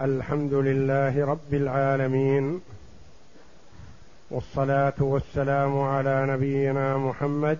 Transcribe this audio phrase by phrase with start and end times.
[0.00, 2.60] الحمد لله رب العالمين
[4.30, 7.58] والصلاة والسلام على نبينا محمد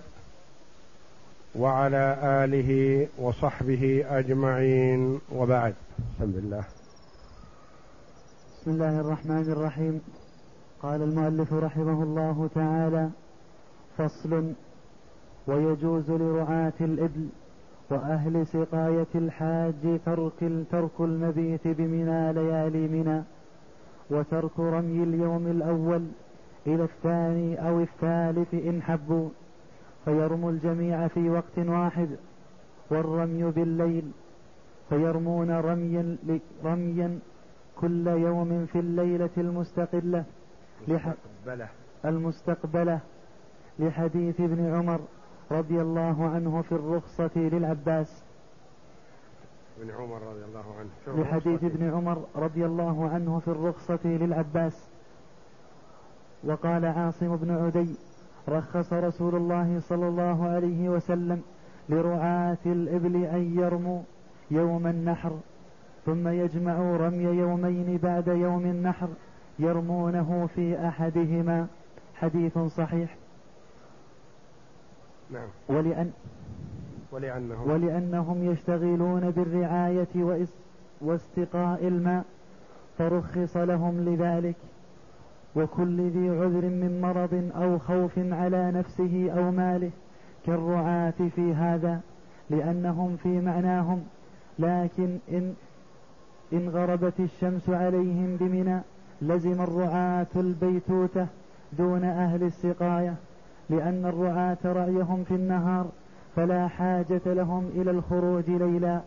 [1.55, 5.73] وعلى آله وصحبه أجمعين وبعد.
[6.19, 6.63] بسم الله
[8.61, 10.01] بسم الله الرحمن الرحيم.
[10.81, 13.09] قال المؤلف رحمه الله تعالى
[13.97, 14.53] فصل
[15.47, 17.27] ويجوز لرعاة الإبل
[17.89, 23.23] وأهل سقاية الحاج ترك ترك المبيت بمنى ليالي منى
[24.09, 26.05] وترك رمي اليوم الأول
[26.67, 29.29] إلى الثاني أو الثالث إن حبوا
[30.05, 32.09] فيرموا الجميع في وقت واحد
[32.89, 34.11] والرمي بالليل
[34.89, 36.17] فيرمون رميا
[36.65, 37.19] رميا
[37.81, 40.23] كل يوم في الليلة المستقلة
[40.87, 41.67] المستقبلة.
[42.05, 42.99] المستقبلة
[43.79, 44.99] لحديث ابن عمر.
[45.51, 48.23] رضي الله عنه في الرخصة للعباس.
[49.81, 54.87] ابن عمر رضي الله عنه لحديث ابن عمر رضي الله عنه في الرخصة للعباس.
[56.43, 57.95] وقال عاصم بن عدي
[58.49, 61.41] رخص رسول الله صلى الله عليه وسلم
[61.89, 64.01] لرعاة الإبل أن يرموا
[64.51, 65.31] يوم النحر
[66.05, 69.07] ثم يجمعوا رمي يومين بعد يوم النحر
[69.59, 71.67] يرمونه في أحدهما.
[72.15, 73.15] حديث صحيح.
[75.31, 75.47] نعم.
[75.69, 76.11] ولأن
[77.11, 80.43] ولأنهم ولأنهم يشتغلون بالرعاية
[81.01, 82.25] واستقاء الماء
[82.97, 84.55] فرخص لهم لذلك.
[85.55, 89.91] وكل ذي عذر من مرض أو خوف على نفسه أو ماله
[90.45, 92.01] كالرعاة في هذا
[92.49, 94.03] لأنهم في معناهم.
[94.59, 95.53] لكن إن
[96.53, 98.81] إن غربت الشمس عليهم بمنى
[99.21, 101.27] لزم الرعاة البيتوتة
[101.77, 103.15] دون أهل السقاية.
[103.69, 105.85] لأن الرعاة رعيهم في النهار
[106.35, 109.01] فلا حاجة لهم إلى الخروج ليلا.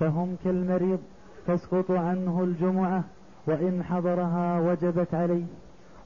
[0.00, 0.98] فهم كالمريض
[1.46, 3.04] تسقط عنه الجمعة
[3.46, 5.44] وإن حضرها وجبت عليه.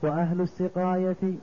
[0.02, 1.34] وأهل السقاية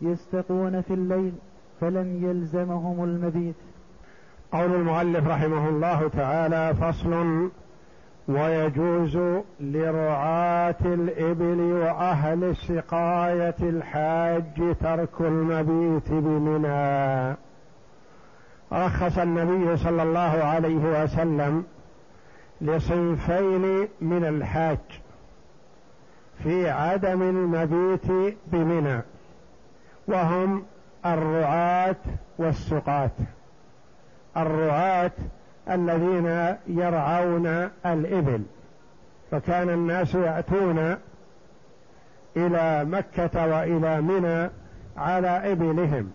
[0.00, 1.32] يستقون في الليل
[1.80, 3.54] فلم يلزمهم المبيت.
[4.52, 7.50] قول المؤلف رحمه الله تعالى فصل
[8.28, 9.18] ويجوز
[9.60, 17.36] لرعاة الإبل وأهل السقاية الحاج ترك المبيت بمنى.
[18.72, 21.64] رخص النبي صلى الله عليه وسلم
[22.60, 24.78] لصنفين من الحاج
[26.42, 29.00] في عدم المبيت بمنى
[30.08, 30.62] وهم
[31.06, 31.96] الرعاة
[32.38, 33.10] والسقاة.
[34.36, 35.12] الرعاة
[35.70, 37.46] الذين يرعون
[37.86, 38.42] الإبل.
[39.30, 40.96] فكان الناس يأتون
[42.36, 44.50] إلى مكة وإلى منى
[44.96, 46.10] على إبلهم.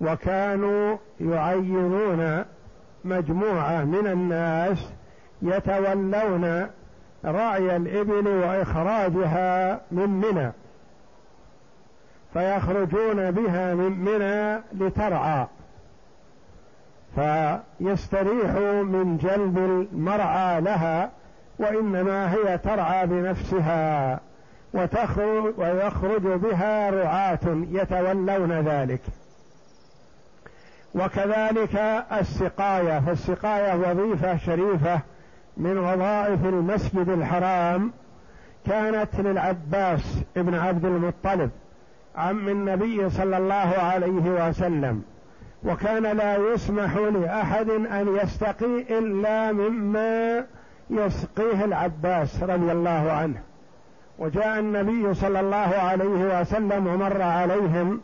[0.00, 2.44] وكانوا يعينون
[3.04, 4.92] مجموعة من الناس
[5.42, 6.66] يتولون
[7.24, 10.52] رعي الإبل وإخراجها من منى.
[12.32, 15.46] فيخرجون بها من منى لترعى.
[17.16, 18.50] فيستريح
[18.82, 21.10] من جلب المرعى لها
[21.58, 24.20] وإنما هي ترعى بنفسها
[24.74, 27.38] وتخرج ويخرج بها رعاة
[27.70, 29.00] يتولون ذلك.
[30.94, 35.00] وكذلك السقاية فالسقاية وظيفة شريفة
[35.56, 37.92] من وظائف المسجد الحرام
[38.66, 41.50] كانت للعباس ابن عبد المطلب
[42.16, 45.02] عم النبي صلى الله عليه وسلم.
[45.64, 50.44] وكان لا يسمح لأحد أن يستقي إلا مما
[50.90, 53.40] يسقيه العباس رضي الله عنه.
[54.18, 58.00] وجاء النبي صلى الله عليه وسلم ومر عليهم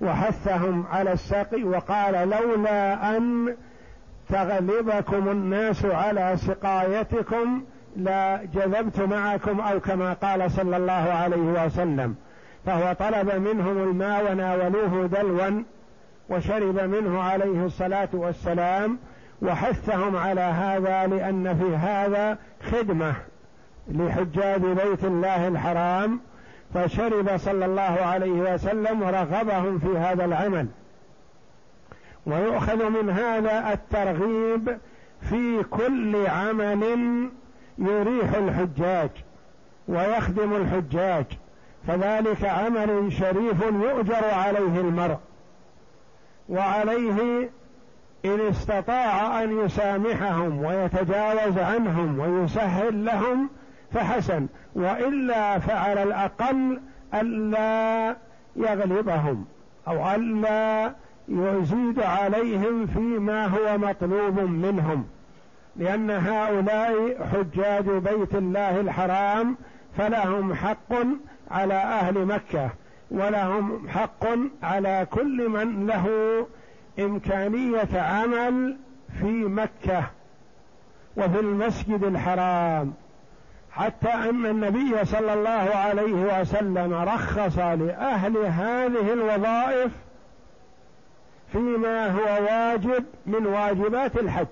[0.00, 3.54] وحثهم على السقي وقال لولا أن
[4.28, 7.62] تغلبكم الناس على سقايتكم
[7.96, 12.14] لجذبت معكم أو كما قال صلى الله عليه وسلم.
[12.66, 15.62] فهو طلب منهم الماء وناولوه دلوا
[16.28, 18.98] وشرب منه عليه الصلاة والسلام
[19.42, 22.38] وحثهم على هذا لأن في هذا
[22.70, 23.14] خدمة
[23.88, 26.20] لحجاج بيت الله الحرام
[26.74, 30.66] فشرب صلى الله عليه وسلم ورغبهم في هذا العمل.
[32.26, 34.78] ويؤخذ من هذا الترغيب
[35.30, 36.84] في كل عمل
[37.78, 39.10] يريح الحجاج
[39.88, 41.26] ويخدم الحجاج
[41.86, 45.18] فذلك عمل شريف يؤجر عليه المرء.
[46.48, 47.50] وعليه
[48.24, 53.48] إن استطاع أن يسامحهم ويتجاوز عنهم ويسهل لهم
[53.92, 56.80] فحسن وإلا فعلى الأقل
[57.14, 58.16] الا
[58.56, 59.44] يغلبهم
[59.88, 60.92] أو الا
[61.28, 65.06] يزيد عليهم فيما هو مطلوب منهم.
[65.76, 69.56] لأن هؤلاء حجاج بيت الله الحرام
[69.98, 70.92] فلهم حق
[71.50, 72.70] على أهل مكة.
[73.10, 74.24] ولهم حق
[74.62, 76.46] على كل من له
[76.98, 78.76] إمكانية عمل
[79.20, 80.04] في مكة
[81.16, 82.94] وفي المسجد الحرام.
[83.70, 89.92] حتى أن النبي صلى الله عليه وسلم رخص لأهل هذه الوظائف
[91.52, 94.46] فيما هو واجب من واجبات الحج.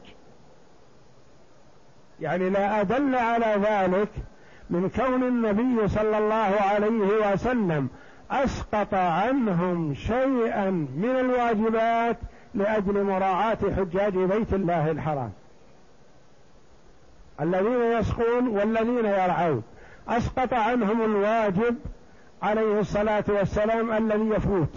[2.20, 4.08] يعني لا أدل على ذلك
[4.70, 7.88] من كون النبي صلى الله عليه وسلم
[8.34, 12.16] أسقط عنهم شيئا من الواجبات
[12.54, 15.32] لأجل مراعاة حجاج بيت الله الحرام.
[17.40, 19.62] الذين يسقون والذين يرعون.
[20.08, 21.76] أسقط عنهم الواجب
[22.42, 24.76] عليه الصلاة والسلام الذي يفوت.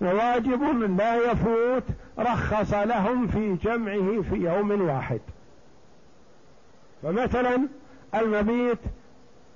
[0.00, 0.62] وواجب
[0.98, 1.84] لا يفوت
[2.18, 5.20] رخص لهم في جمعه في يوم واحد.
[7.02, 7.68] فمثلا
[8.14, 8.78] المبيت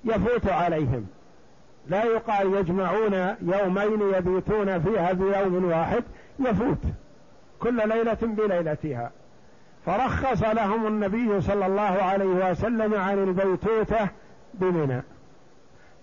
[0.05, 1.07] يفوت عليهم.
[1.87, 6.03] لا يقال يجمعون يومين يبيتون فيها في يوم واحد
[6.39, 6.77] يفوت
[7.59, 9.11] كل ليلة بليلتها.
[9.85, 14.07] فرخص لهم النبي صلى الله عليه وسلم عن البيتوتة
[14.53, 15.01] بمنى.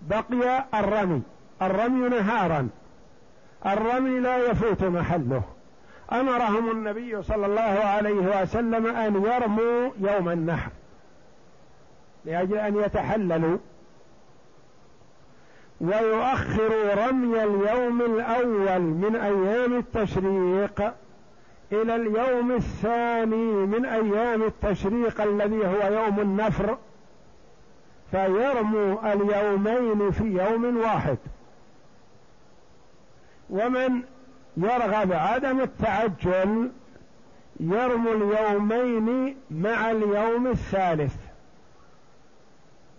[0.01, 1.21] بقي الرمي
[1.61, 2.69] الرمي نهارا.
[3.65, 5.43] الرمي لا يفوت محله.
[6.11, 10.71] أمرهم النبي صلى الله عليه وسلم أن يرموا يوم النحر
[12.25, 13.57] لأجل أن يتحللوا.
[15.81, 20.93] ويؤخروا رمي اليوم الأول من أيام التشريق
[21.71, 26.77] إلى اليوم الثاني من أيام التشريق الذي هو يوم النفر
[28.11, 31.17] فيرموا اليومين في يوم واحد.
[33.49, 34.01] ومن
[34.57, 36.71] يرغب عدم التعجل
[37.59, 41.15] يرموا اليومين مع اليوم الثالث.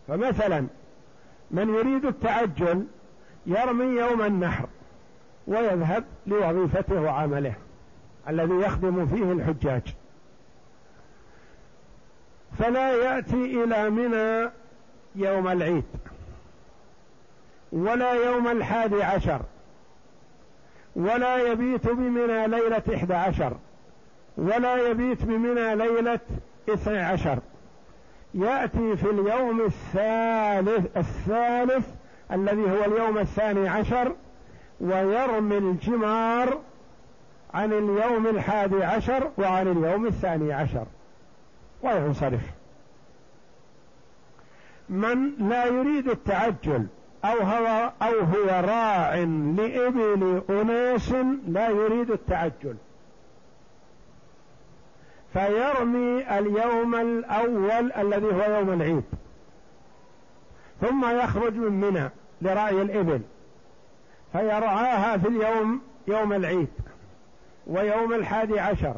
[0.09, 0.67] فمثلا
[1.53, 2.87] من يريد التعجل
[3.47, 4.69] يرمي يوم النحر
[5.47, 7.55] ويذهب لوظيفته وعمله
[8.29, 9.83] الذي يخدم فيه الحجاج.
[12.59, 14.51] فلا يأتي إلى منى
[15.15, 15.85] يوم العيد
[17.73, 19.41] ولا يوم الحادي عشر
[20.97, 23.57] ولا يبيت بمنى ليلة إحدى عشر
[24.37, 26.21] ولا يبيت بمنى ليلة
[26.69, 27.39] اثني عشر.
[28.35, 31.87] يأتي في اليوم الثالث الثالث
[32.33, 34.13] الذي هو اليوم الثاني عشر
[34.81, 36.59] ويرمي الجمار
[37.55, 40.87] عن اليوم الحادي عشر وعن اليوم الثاني عشر.
[41.83, 42.41] وينصرف
[44.89, 46.87] من لا يريد التعجل
[47.25, 49.15] أو هو أو هو راع
[49.57, 51.13] لإبل أناس
[51.49, 52.77] لا يريد التعجل.
[55.33, 59.05] فيرمي اليوم الأول الذي هو يوم العيد.
[60.81, 62.11] ثم يخرج من منى
[62.43, 63.21] لرعي الإبل
[64.33, 66.69] فيرعاها في اليوم يوم العيد
[67.67, 68.95] ويوم الحادي عشر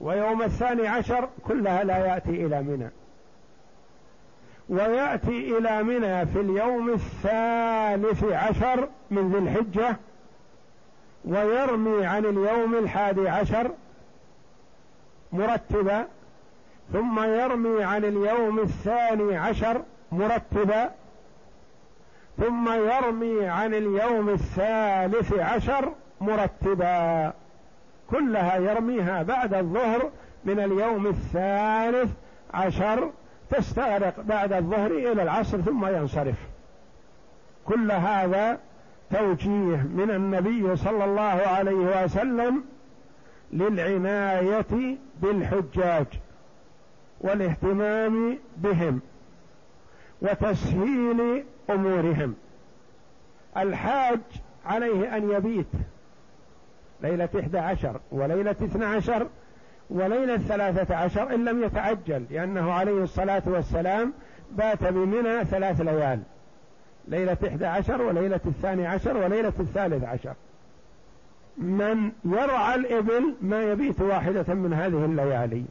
[0.00, 2.90] ويوم الثاني عشر كلها لا يأتي إلى منى.
[4.68, 9.96] ويأتي إلى منى في اليوم الثالث عشر من ذي الحجة
[11.24, 13.70] ويرمي عن اليوم الحادي عشر
[15.34, 16.06] مرتبا
[16.92, 19.82] ثم يرمي عن اليوم الثاني عشر
[20.12, 20.90] مرتبا
[22.38, 27.32] ثم يرمي عن اليوم الثالث عشر مرتبا
[28.10, 30.10] كلها يرميها بعد الظهر
[30.44, 32.10] من اليوم الثالث
[32.54, 33.10] عشر
[33.50, 36.36] تستغرق بعد الظهر إلى العصر ثم ينصرف.
[37.64, 38.58] كل هذا
[39.10, 42.64] توجيه من النبي صلى الله عليه وسلم
[43.52, 46.06] للعناية بالحجاج
[47.20, 49.00] والاهتمام بهم
[50.22, 52.34] وتسهيل أمورهم.
[53.56, 54.20] الحاج
[54.66, 55.66] عليه أن يبيت
[57.02, 59.26] ليلة إحدى عشر وليلة اثنى عشر
[59.90, 64.12] وليلة ثلاثة عشر إن لم يتعجل لأنه عليه الصلاة والسلام
[64.52, 66.22] بات بمنى ثلاث ليال
[67.08, 70.34] ليلة إحدى عشر وليلة الثاني عشر وليلة الثالث عشر.
[71.58, 75.64] من يرعى الإبل ما يبيت واحدة من هذه الليالي.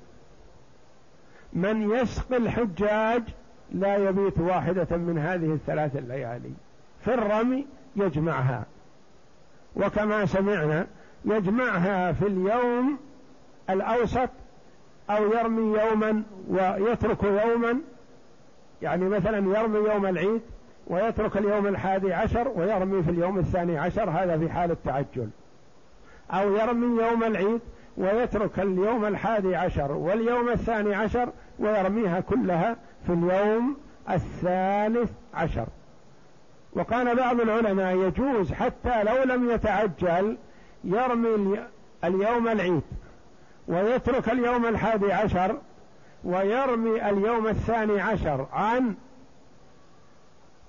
[1.53, 3.23] من يسقي الحجاج
[3.71, 6.51] لا يبيت واحدة من هذه الثلاث الليالي.
[7.05, 8.65] في الرمي يجمعها.
[9.75, 10.87] وكما سمعنا
[11.25, 12.97] يجمعها في اليوم
[13.69, 14.29] الأوسط
[15.09, 17.77] أو يرمي يوما ويترك يوما.
[18.81, 20.41] يعني مثلا يرمي يوم العيد
[20.87, 24.09] ويترك اليوم الحادي عشر ويرمي في اليوم الثاني عشر.
[24.09, 25.29] هذا في حال التعجل.
[26.33, 27.61] أو يرمي يوم العيد
[27.97, 32.75] ويترك اليوم الحادي عشر واليوم الثاني عشر ويرميها كلها
[33.07, 33.77] في اليوم
[34.09, 35.65] الثالث عشر.
[36.73, 40.37] وقال بعض العلماء يجوز حتى لو لم يتعجل
[40.83, 41.59] يرمي
[42.03, 42.81] اليوم العيد
[43.67, 45.57] ويترك اليوم الحادي عشر
[46.23, 48.93] ويرمي اليوم الثاني عشر عن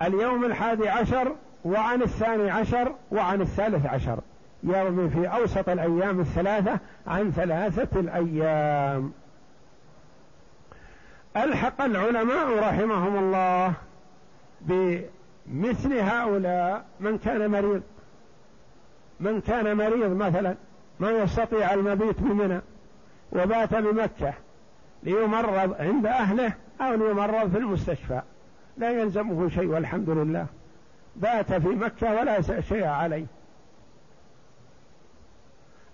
[0.03, 1.33] اليوم الحادي عشر
[1.65, 4.19] وعن الثاني عشر وعن الثالث عشر.
[4.65, 9.13] يرمي في أوسط الأيام الثلاثة عن ثلاثة الأيام.
[11.37, 13.73] ألحق العلماء رحمهم الله
[14.61, 17.83] بمثل هؤلاء من كان مريض.
[19.21, 20.55] من كان مريض مثلا
[21.01, 22.61] ما يستطيع المبيت بمنى
[23.33, 24.35] وبات بمكة
[25.03, 28.23] ليمرض عند أهله أو ليمرض في المستشفى.
[28.77, 30.47] لا يلزمه شيء والحمد لله.
[31.17, 33.27] بات في مكة ولا شيء عليه.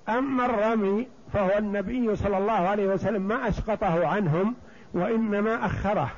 [0.09, 4.55] أما الرمي فهو النبي صلى الله عليه وسلم ما أسقطه عنهم
[4.95, 6.11] وإنما أخره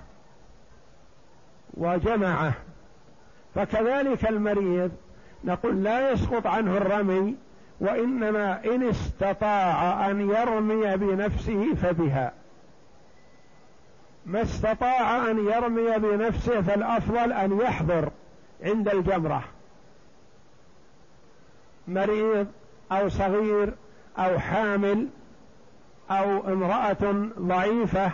[1.74, 2.52] وجمعه.
[3.54, 4.90] فكذلك المريض
[5.44, 7.36] نقول لا يسقط عنه الرمي
[7.80, 12.32] وإنما إن استطاع أن يرمي بنفسه فبها.
[14.26, 18.10] ما استطاع أن يرمي بنفسه فالأفضل أن يحضر
[18.62, 19.44] عند الجمرة.
[21.88, 22.46] مريض
[22.98, 23.74] أو صغير
[24.18, 25.08] أو حامل
[26.10, 28.10] أو امرأة ضعيفة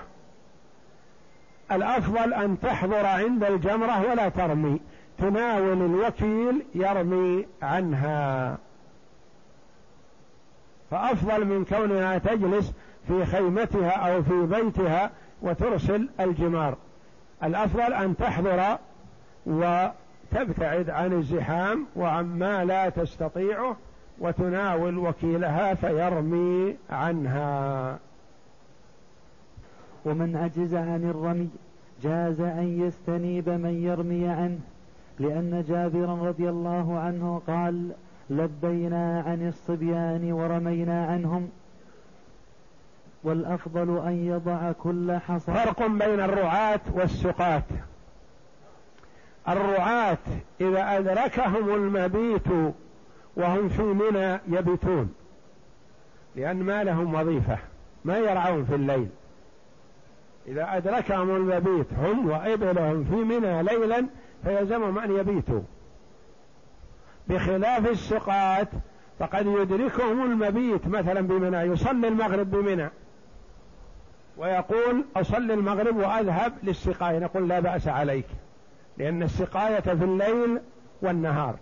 [1.73, 4.81] الأفضل أن تحضر عند الجمرة ولا ترمي.
[5.19, 8.59] تناول الوكيل يرمي عنها.
[10.91, 12.73] فأفضل من كونها تجلس
[13.09, 15.11] في خيمتها أو في بيتها
[15.43, 16.77] وترسل الجمار.
[17.43, 18.79] الأفضل أن تحضر
[19.47, 23.77] وتبتعد عن الزحام وعما لا تستطيعه.
[24.21, 27.99] وتناول وكيلها فيرمي عنها.
[30.05, 31.49] ومن عجز عن الرمي
[32.03, 34.59] جاز أن يستنيب من يرمي عنه
[35.19, 37.91] لأن جابرا رضي الله عنه قال
[38.31, 41.49] لبينا عن الصبيان ورمينا عنهم
[43.25, 45.53] والأفضل أن يضع كل حصى.
[45.53, 47.63] فرق بين الرعاة والسقاة.
[49.49, 50.19] الرعاة
[50.61, 52.75] إذا أدركهم المبيت
[53.39, 55.15] وهم في منى يبيتون
[56.37, 57.59] لأن ما لهم وظيفة
[58.05, 59.09] ما يرعون في الليل.
[60.49, 64.07] إذا أدركهم المبيت هم وإبلهم في منى ليلا
[64.45, 65.61] فيلزمهم أن يبيتوا.
[67.29, 68.69] بخلاف السقاة
[69.19, 72.91] فقد يدركهم المبيت مثلا بمنى يصلي المغرب بمنى.
[74.37, 77.19] ويقول أصلي المغرب وأذهب للسقاية.
[77.19, 78.27] نقول لا بأس عليك
[78.99, 80.61] لأن السقاية في الليل
[81.03, 81.57] والنهار.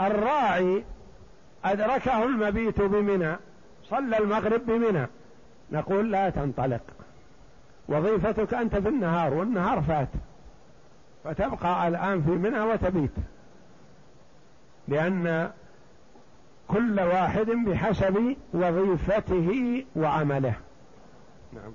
[0.00, 0.84] الراعي
[1.64, 3.36] أدركه المبيت بمنى
[3.84, 5.06] صلى المغرب بمنى.
[5.72, 6.82] نقول لا تنطلق.
[7.88, 10.08] وظيفتك أنت في النهار والنهار فات.
[11.24, 13.14] فتبقى الآن في منى وتبيت.
[14.88, 15.50] لأن
[16.68, 20.54] كل واحد بحسب وظيفته وعمله.
[21.52, 21.72] نعم.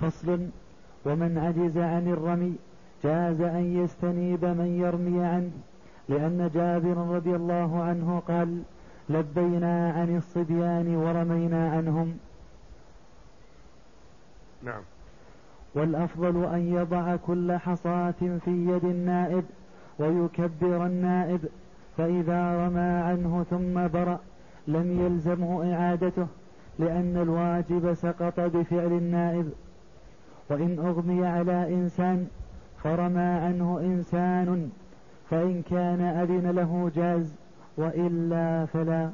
[0.00, 0.48] فصل.
[1.04, 2.56] ومن عجز عن الرمي
[3.04, 5.50] جاز أن يستنيب من يرمي عنه.
[6.08, 8.62] لأن جابر رضي الله عنه قال
[9.08, 12.18] لبينا عن الصبيان ورمينا عنهم.
[14.62, 14.82] نعم.
[15.74, 19.44] والأفضل أن يضع كل حصاة في يد النائب
[19.98, 21.40] ويكبر النائب
[21.96, 24.20] فإذا رمى عنه ثم برأ
[24.68, 26.26] لم يلزمه إعادته
[26.78, 29.52] لأن الواجب سقط بفعل النائب.
[30.50, 32.26] وإن أغمي على إنسان
[32.82, 34.70] فرمى عنه إنسان
[35.30, 37.32] فإن كان أذن له جاز
[37.76, 39.10] وإلا فلا.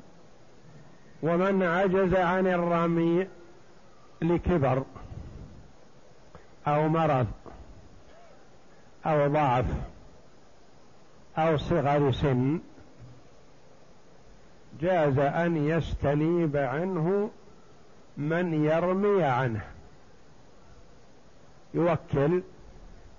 [1.22, 3.26] ومن عجز عن الرمي
[4.22, 4.82] لكبر
[6.66, 7.26] أو مرض
[9.06, 9.64] أو ضعف
[11.38, 12.60] أو صغر سن
[14.80, 17.30] جاز أن يستنيب عنه
[18.16, 19.64] من يرمي عنه.
[21.74, 22.42] يوكل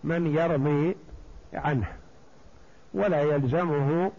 [0.03, 0.95] من يرمي
[1.53, 2.02] عنه.
[2.93, 4.11] ولا يلزمه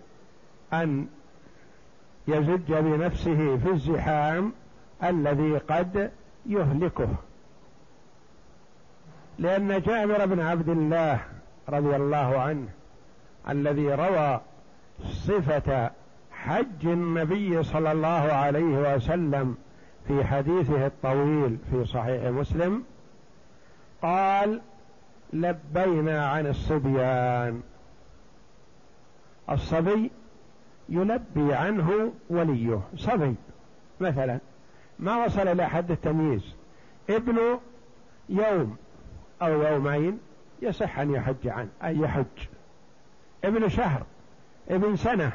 [0.73, 1.07] أن
[2.29, 4.53] يزج بنفسه في الزحام
[5.05, 6.11] الذي قد
[6.47, 7.09] يهلكه.
[9.39, 11.21] لأن جابر بن عبد الله
[11.69, 12.69] رضي الله عنه
[13.49, 14.41] الذي روى
[15.05, 15.91] صفة
[16.33, 19.57] حج النبي صلى الله عليه وسلم
[20.09, 22.85] في حديثه الطويل في صحيح مسلم
[24.03, 24.61] قال
[25.33, 27.63] لبينا عن الصبيان.
[29.51, 30.11] الصبي
[30.89, 32.81] يلبي عنه وليه.
[32.97, 33.35] صبي
[34.01, 34.39] مثلا
[34.99, 36.55] ما وصل إلى حد التمييز.
[37.11, 37.61] ابنه
[38.29, 38.77] يوم
[39.43, 40.21] أو يومين
[40.63, 42.47] يصح أن يحج عن أن يحج.
[43.45, 44.03] ابن شهر
[44.71, 45.33] ابن سنة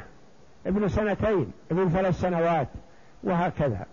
[0.66, 2.68] ابن سنتين ابن ثلاث سنوات
[3.22, 3.86] وهكذا.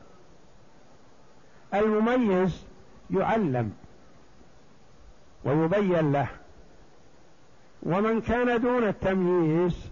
[1.73, 2.65] المميز
[3.11, 3.73] يعلم
[5.43, 6.27] ويبين له.
[7.83, 9.89] ومن كان دون التمييز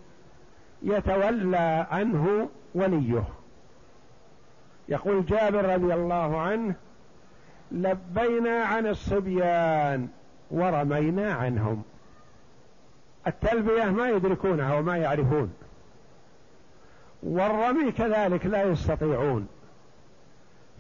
[0.82, 3.24] يتولى عنه وليه.
[4.89, 6.75] يقول جابر رضي الله عنه
[7.72, 10.08] لبينا عن الصبيان
[10.51, 11.84] ورمينا عنهم.
[13.27, 15.53] التلبية ما يدركونها وما يعرفون.
[17.24, 19.48] والرمي كذلك لا يستطيعون.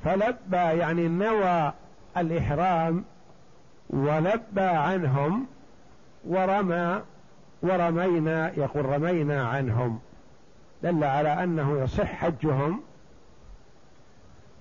[0.03, 1.73] فلبى يعني نوى
[2.17, 3.03] الإحرام
[3.89, 5.45] ولبى عنهم
[6.27, 7.01] ورمى
[7.65, 9.99] ورمينا يقول رمينا عنهم.
[10.83, 12.81] دل على أنه يصح حجهم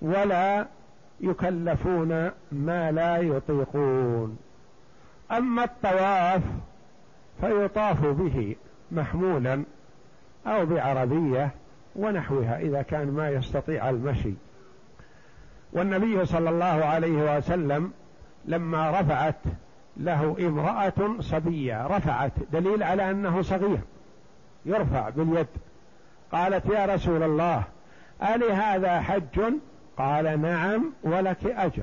[0.03, 0.67] ولا
[1.21, 4.39] يكلفون ما لا يطيقون.
[5.31, 6.43] أما الطواف
[7.41, 8.57] فيطاف به
[8.93, 9.63] محمولا
[10.47, 11.51] أو بعربية
[11.97, 14.35] ونحوها إذا كان ما يستطيع المشي.
[15.73, 17.93] والنبي صلى الله عليه وسلم
[18.45, 19.37] لما رفعت
[19.97, 21.87] له امرأة صبية.
[21.87, 23.81] رفعت دليل على أنه صغير.
[24.67, 25.47] يرفع باليد.
[26.33, 27.65] قالت يا رسول الله
[28.23, 29.41] ألي هذا حج؟
[29.99, 31.83] قال نعم ولك أجر.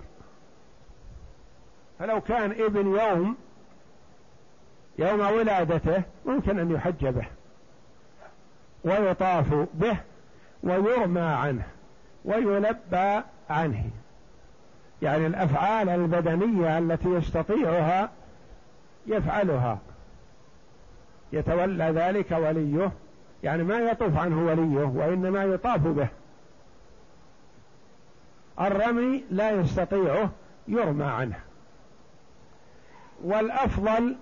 [2.00, 3.36] فلو كان ابن يوم
[5.00, 7.26] يوم ولادته ممكن أن يحج به.
[8.84, 9.98] ويطاف به
[10.64, 11.64] ويرمى عنه
[12.26, 13.90] ويلبى عنه.
[15.02, 18.10] يعني الأفعال البدنية التي يستطيعها
[19.08, 19.80] يفعلها.
[21.34, 22.92] يتولى ذلك وليه.
[23.44, 26.08] يعني ما يطوف عنه وليه وإنما يطاف به.
[28.62, 30.30] الرمي لا يستطيعه
[30.68, 31.40] يرمى عنه.
[33.24, 34.16] والأفضل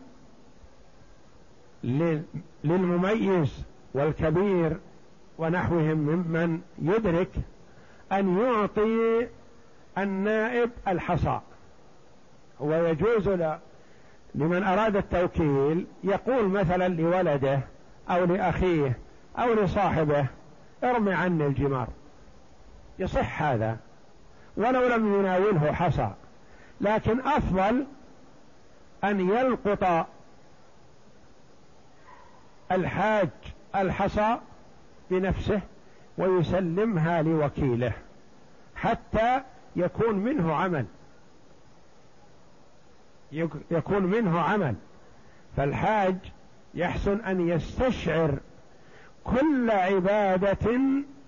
[2.63, 4.77] للمميز والكبير
[5.37, 7.29] ونحوهم ممن يدرك
[8.11, 9.27] أن يعطي
[10.03, 11.39] النائب الحصى.
[12.59, 13.29] ويجوز
[14.35, 17.59] لمن أراد التوكيل يقول مثلا لولده
[18.09, 18.97] أو لأخيه
[19.39, 20.25] أو لصاحبه
[20.83, 21.87] ارمي عني الجمار.
[22.99, 23.77] يصح هذا
[24.57, 26.09] ولو لم يناوله حصى.
[26.81, 27.85] لكن أفضل
[29.03, 30.07] أن يلقط
[32.71, 33.29] الحاج
[33.75, 34.37] الحصى
[35.11, 35.61] بنفسه
[36.17, 37.91] ويسلمها لوكيله
[38.75, 39.41] حتى
[39.79, 40.85] يكون منه عمل.
[43.71, 44.75] يكون منه عمل.
[45.57, 46.15] فالحاج
[46.73, 48.37] يحسن أن يستشعر
[49.23, 50.79] كل عبادة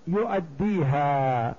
[0.07, 1.55] يؤديها.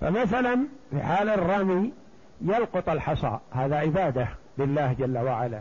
[0.00, 1.92] فمثلا في حال الرمي
[2.40, 3.38] يلقط الحصى.
[3.52, 5.60] هذا عبادة لله جل وعلا.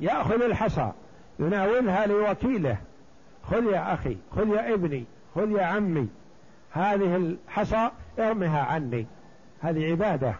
[0.00, 0.92] يأخذ الحصى
[1.38, 2.76] يناولها لوكيله.
[3.50, 5.04] خذ يا أخي خذ يا ابني
[5.34, 6.08] خذ يا عمي.
[6.72, 9.06] هذه الحصى ارمها عني.
[9.60, 10.34] هذه عبادة.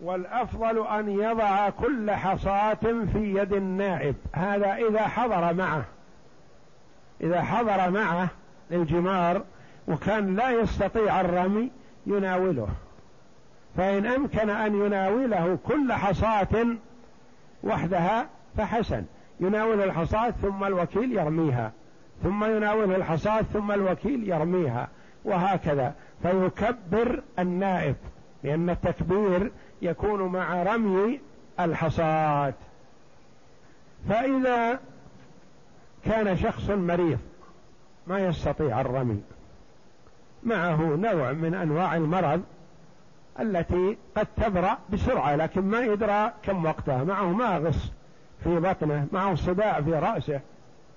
[0.00, 4.14] والأفضل أن يضع كل حصاة في يد النائب.
[4.32, 5.84] هذا إذا حضر معه.
[7.20, 8.28] إذا حضر معه
[8.70, 9.42] للجمار
[9.88, 11.70] وكان لا يستطيع الرمي
[12.06, 12.68] يناوله.
[13.76, 16.66] فإن أمكن أن يناوله كل حصاة
[17.64, 19.04] وحدها فحسن.
[19.40, 21.72] يناول الحصاة ثم الوكيل يرميها.
[22.22, 24.88] ثم يناوله الحصاة ثم الوكيل يرميها.
[25.28, 25.94] وهكذا.
[26.22, 27.96] فيكبر النائب
[28.44, 31.20] لأن التكبير يكون مع رمي
[31.60, 32.54] الحصاة
[34.08, 34.78] فإذا
[36.04, 37.18] كان شخص مريض
[38.06, 39.22] ما يستطيع الرمي.
[40.42, 42.42] معه نوع من أنواع المرض
[43.40, 47.04] التي قد تبرأ بسرعة لكن ما يدرى كم وقتها.
[47.04, 47.92] معه ماغص
[48.44, 50.40] في بطنه معه صداع في رأسه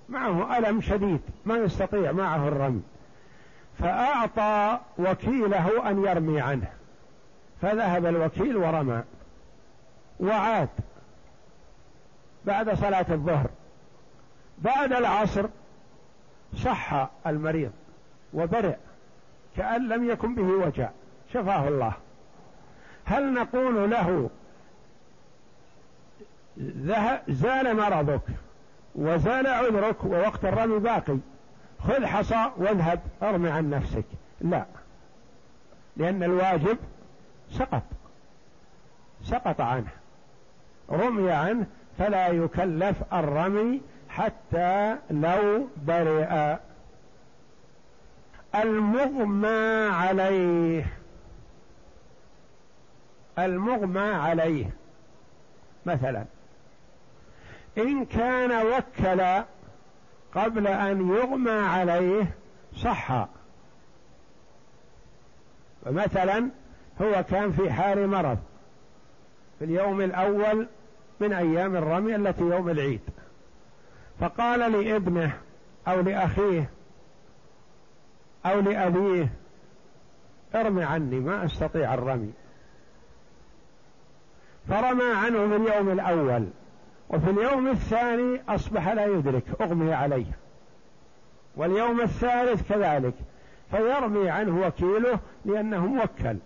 [0.08, 2.82] معه ألم شديد ما يستطيع معه الرمي.
[3.78, 6.72] فأعطى وكيله أن يرمي عنه.
[7.62, 9.02] فذهب الوكيل ورمى.
[10.20, 10.68] وعاد.
[12.44, 13.50] بعد صلاة الظهر.
[14.58, 15.46] بعد العصر
[16.64, 17.72] صح المريض
[18.34, 18.76] وبرئ
[19.56, 20.88] كأن لم يكن به وجع.
[21.32, 21.92] شفاه الله.
[23.04, 24.30] هل نقول له
[27.28, 28.20] زال مرضك
[28.94, 31.16] وزال عذرك ووقت الرمي باقي.
[31.88, 34.04] خذ حصى واذهب أرمي عن نفسك.
[34.40, 34.64] لا.
[35.96, 36.78] لأن الواجب
[37.50, 37.82] سقط.
[39.24, 39.90] سقط عنه.
[40.90, 41.66] رمي عنه
[41.98, 46.56] فلا يكلف الرمي حتى لو برئ.
[48.54, 50.84] المغمى عليه.
[53.38, 54.70] المغمى عليه.
[55.86, 56.24] مثلا
[57.78, 59.44] إن كان وكل
[60.34, 62.34] قبل أن يغمى عليه
[62.76, 63.28] صح.
[65.84, 66.50] فمثلا
[67.02, 68.38] هو كان في حال مرض
[69.58, 70.68] في اليوم الأول
[71.20, 73.00] من أيام الرمي التي يوم العيد.
[74.20, 75.38] فقال لابنه
[75.88, 76.70] أو لأخيه
[78.46, 79.28] أو لأبيه
[80.54, 82.32] ارمي عني ما أستطيع الرمي.
[84.68, 86.48] فرمى عنه في اليوم الأول.
[87.12, 90.38] وفي اليوم الثاني أصبح لا يدرك أغمي عليه.
[91.56, 93.14] واليوم الثالث كذلك
[93.70, 96.36] فيرمي عنه وكيله لأنه موكل.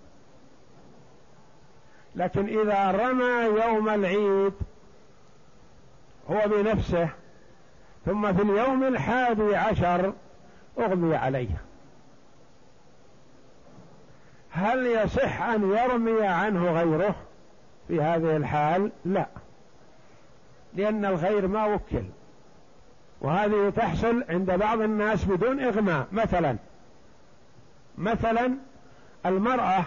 [2.16, 4.52] لكن إذا رمى يوم العيد
[6.30, 7.08] هو بنفسه
[8.06, 10.12] ثم في اليوم الحادي عشر
[10.78, 11.62] أغمي عليه.
[14.50, 17.14] هل يصح أن يرمي عنه غيره
[17.88, 19.26] في هذه الحال؟ لا.
[20.76, 22.04] لأن الغير ما وكل.
[23.20, 26.56] وهذه تحصل عند بعض الناس بدون إغماء مثلا
[27.98, 28.52] مثلا
[29.26, 29.84] المرأة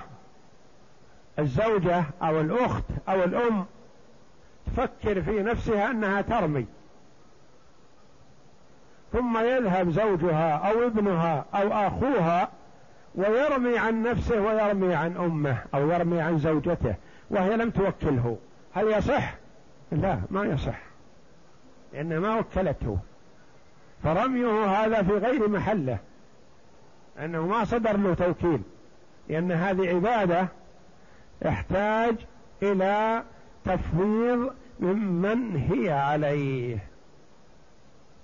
[1.40, 3.66] الزوجة أو الأخت أو الأم
[4.66, 6.66] تفكر في نفسها أنها ترمي.
[9.14, 12.50] ثم يذهب زوجها أو ابنها أو أخوها
[13.16, 16.96] ويرمي عن نفسه ويرمي عن أمه أو يرمي عن زوجته
[17.30, 18.38] وهي لم توكله.
[18.74, 19.39] هل يصح؟
[19.92, 20.80] لا ما يصح.
[21.94, 22.98] لأن ما وكلته.
[24.04, 25.98] فرميه هذا في غير محله.
[27.20, 28.62] أنه ما صدر له توكيل.
[29.30, 30.48] لأن هذه عبادة
[31.42, 32.16] يحتاج
[32.64, 33.24] إلى
[33.66, 36.78] تفويض ممن هي عليه.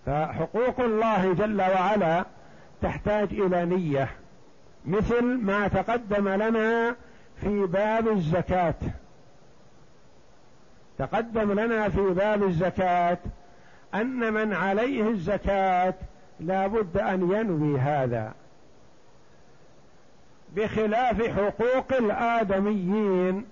[0.05, 2.25] فحقوق الله جل وعلا
[2.81, 4.09] تحتاج إلى نية.
[4.85, 6.95] مثل ما تقدم لنا
[7.41, 8.75] في باب الزكاة.
[10.97, 13.17] تقدم لنا في باب الزكاة
[13.95, 15.93] أن من عليه الزكاة
[16.39, 18.33] لا بد أن ينوي هذا
[20.55, 23.45] بخلاف حقوق الآدميين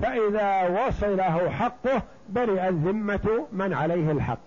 [0.00, 4.38] فإذا وصله حقه برئت ذمة من عليه الحق.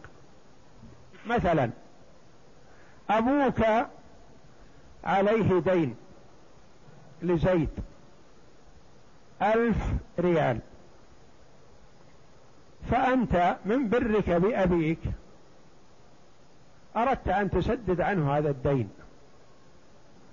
[1.27, 1.69] مثلا
[3.09, 3.65] أبوك
[5.03, 5.95] عليه دين
[7.21, 7.69] لزيد
[9.41, 9.77] ألف
[10.19, 10.59] ريال.
[12.91, 14.99] فأنت من برك بأبيك.
[16.97, 18.89] أردت أن تسدد عنه هذا الدين.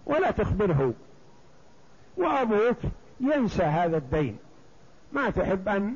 [0.07, 0.95] ولا تخبره.
[2.17, 2.77] وأبوك
[3.21, 4.39] ينسى هذا الدين.
[5.13, 5.95] ما تحب أن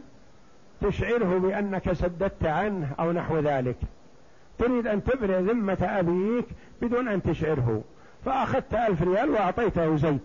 [0.81, 3.77] تشعره بأنك سددت عنه أو نحو ذلك.
[4.59, 6.47] تريد أن تبرئ ذمة أبيك
[6.83, 7.83] بدون أن تشعره.
[8.25, 10.21] فأخذت ألف ريال وأعطيته زيد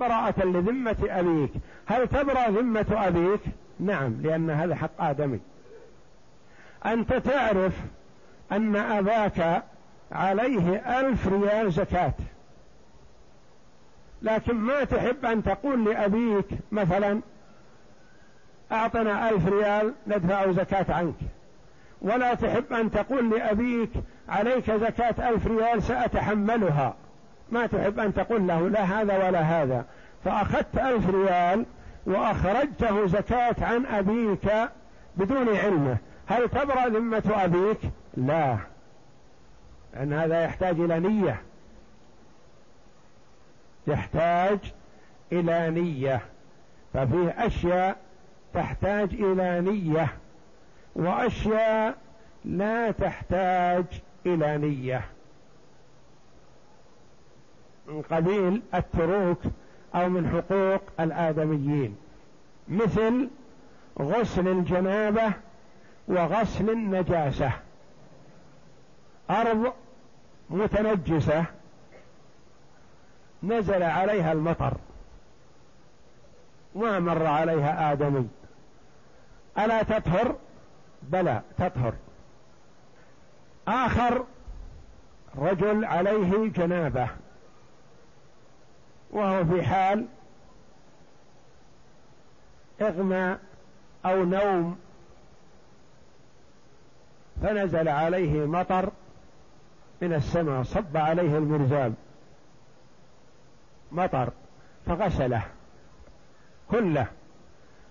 [0.00, 1.50] براءة لذمة أبيك.
[1.86, 3.40] هل تبرأ ذمة أبيك؟
[3.80, 5.40] نعم لأن هذا حق آدمي.
[6.86, 7.72] أنت تعرف
[8.52, 9.62] أن أباك
[10.12, 12.12] عليه ألف ريال زكاة.
[14.22, 17.20] لكن ما تحب أن تقول لأبيك مثلا
[18.72, 21.14] أعطنا ألف ريال ندفع زكاة عنك.
[22.02, 23.90] ولا تحب أن تقول لأبيك
[24.28, 26.94] عليك زكاة ألف ريال سأتحملها.
[27.50, 29.84] ما تحب أن تقول له لا هذا ولا هذا.
[30.24, 31.64] فأخذت ألف ريال
[32.06, 34.70] وأخرجته زكاة عن أبيك
[35.16, 35.96] بدون علمه.
[36.26, 37.78] هل تبرأ ذمة أبيك؟
[38.16, 38.58] لا.
[39.94, 41.42] لأن هذا يحتاج إلى نية.
[43.86, 44.58] يحتاج
[45.32, 46.20] إلى نية.
[46.94, 47.96] ففيه أشياء
[48.54, 50.08] تحتاج إلى نية.
[50.96, 51.96] وأشياء
[52.44, 53.84] لا تحتاج
[54.26, 55.04] إلى نية.
[57.86, 59.42] من قبيل التروك
[59.94, 61.96] أو من حقوق الآدميين
[62.68, 63.28] مثل
[64.00, 65.32] غسل الجنابة
[66.08, 67.50] وغسل النجاسة.
[69.30, 69.72] أرض
[70.50, 71.44] متنجسة
[73.42, 74.74] نزل عليها المطر
[76.74, 78.28] ما مر عليها آدمي.
[79.58, 80.36] ألا تطهر؟
[81.02, 81.94] بلى تطهر.
[83.68, 84.24] آخر
[85.38, 87.08] رجل عليه جنابة.
[89.12, 90.06] وهو في حال
[92.80, 93.40] إغماء
[94.04, 94.78] أو نوم
[97.42, 98.90] فنزل عليه مطر
[100.02, 101.94] من السماء صب عليه المرزاب
[103.92, 104.30] مطر
[104.86, 105.42] فغسله
[106.70, 107.06] كله.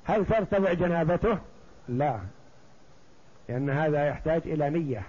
[0.06, 1.38] هل ترتفع جنابته؟
[1.88, 2.20] لا
[3.50, 5.04] لأن هذا يحتاج إلى نية.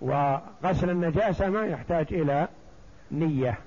[0.00, 2.48] وغسل النجاسة ما يحتاج إلى
[3.12, 3.58] نية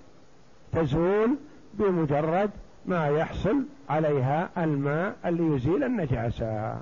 [0.71, 1.35] تزول
[1.73, 2.49] بمجرد
[2.85, 6.77] ما يحصل عليها الماء اللي يزيل النجاسة.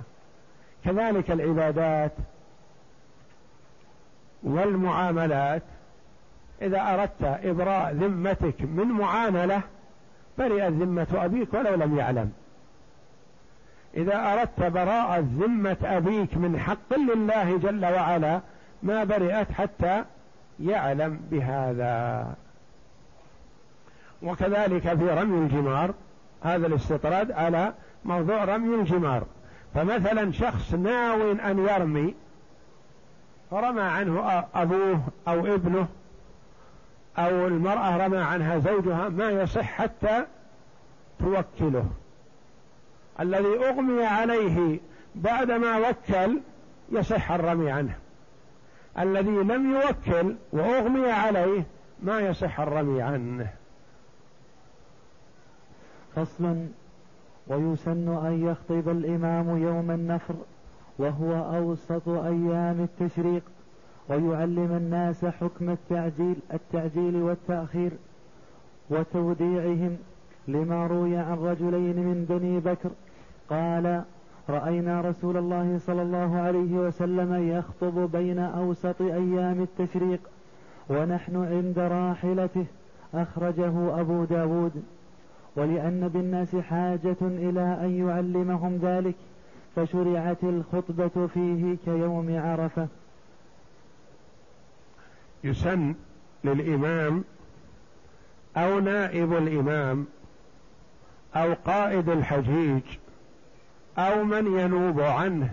[0.86, 2.12] كذلك العبادات
[4.44, 5.64] والمعاملات.
[6.62, 9.62] إذا أردت إبراء ذمتك من معاملة
[10.38, 12.32] برئت ذمة أبيك ولو لم يعلم.
[13.98, 18.42] إذا أردت براءة ذمة أبيك من حق لله جل وعلا
[18.84, 20.04] ما برئت حتى
[20.60, 22.36] يعلم بهذا.
[24.24, 25.94] وكذلك في رمي الجمار
[26.44, 27.74] هذا الاستطراد على
[28.06, 29.24] موضوع رمي الجمار.
[29.74, 32.16] فمثلا شخص ناو أن يرمي
[33.52, 35.88] فرمى عنه أبوه أو ابنه
[37.18, 40.26] أو المرأة رمى عنها زوجها ما يصح حتى
[41.20, 41.86] توكله.
[43.20, 44.80] الذي أغمي عليه
[45.16, 46.40] بعدما وكل
[46.92, 47.96] يصح الرمي عنه.
[49.00, 51.64] الذي لم يوكل وأغمي عليه
[52.04, 53.48] ما يصح الرمي عنه.
[56.18, 56.58] فصل
[57.48, 60.36] ويسن أن يخطب الإمام يوم النفر
[61.00, 63.44] وهو أوسط أيام التشريق
[64.10, 67.92] ويعلم الناس حكم التعجيل التعجيل والتأخير
[68.90, 69.98] وتوديعهم
[70.48, 72.90] لما روي عن رجلين من بني بكر.
[73.50, 74.04] قال
[74.50, 80.20] رأينا رسول الله صلى الله عليه وسلم يخطب بين أوسط أيام التشريق
[80.90, 82.66] ونحن عند راحلته
[83.14, 84.84] أخرجه أبو داود.
[85.58, 89.16] ولأن بالناس حاجة إلى أن يعلمهم ذلك
[89.76, 92.88] فشرعت الخطبة فيه كيوم عرفة.
[95.44, 95.96] يسن
[96.44, 97.24] للإمام
[98.58, 100.06] أو نائب الإمام
[101.36, 102.84] أو قائد الحجيج
[103.98, 105.50] أو من ينوب عنه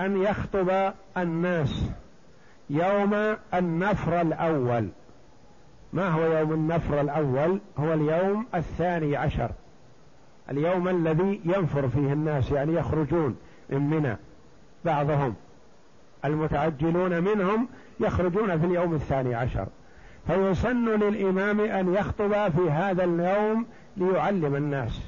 [0.00, 1.90] أن يخطب الناس
[2.70, 4.88] يوم النفر الأول.
[5.92, 9.50] ما هو يوم النفر الأول؟ هو اليوم الثاني عشر.
[10.50, 13.36] اليوم الذي ينفر فيه الناس يعني يخرجون
[13.70, 14.16] من منى
[14.84, 15.34] بعضهم.
[16.24, 17.68] المتعجلون منهم
[18.00, 19.66] يخرجون في اليوم الثاني عشر.
[20.26, 25.00] فيسن للإمام أن يخطب في هذا اليوم ليعلم الناس.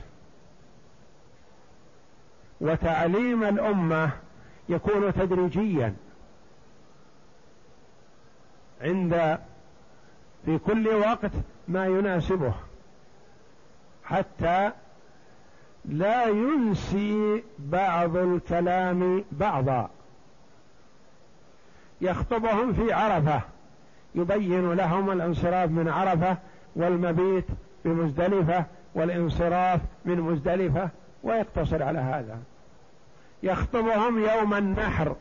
[2.61, 4.11] وتعليم الأمة
[4.69, 5.95] يكون تدريجيا.
[8.83, 9.39] عند
[10.45, 11.31] في كل وقت
[11.69, 12.53] ما يناسبه
[14.05, 14.71] حتى
[15.85, 19.91] لا ينسي بعض الكلام بعضا.
[22.01, 23.41] يخطبهم في عرفة
[24.15, 26.37] يبين لهم الانصراف من عرفة
[26.77, 27.45] والمبيت
[27.85, 30.89] بمزدلفة والانصراف من مزدلفة
[31.23, 32.39] ويقتصر على هذا.
[33.43, 35.17] يخطبهم يوم النحر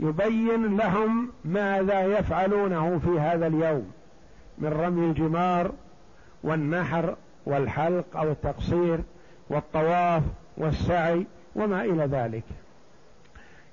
[0.00, 3.92] يبين لهم ماذا يفعلونه في هذا اليوم.
[4.58, 5.72] من رمي الجمار
[6.42, 9.00] والنحر والحلق أو التقصير
[9.50, 10.22] والطواف
[10.56, 12.44] والسعي وما إلى ذلك.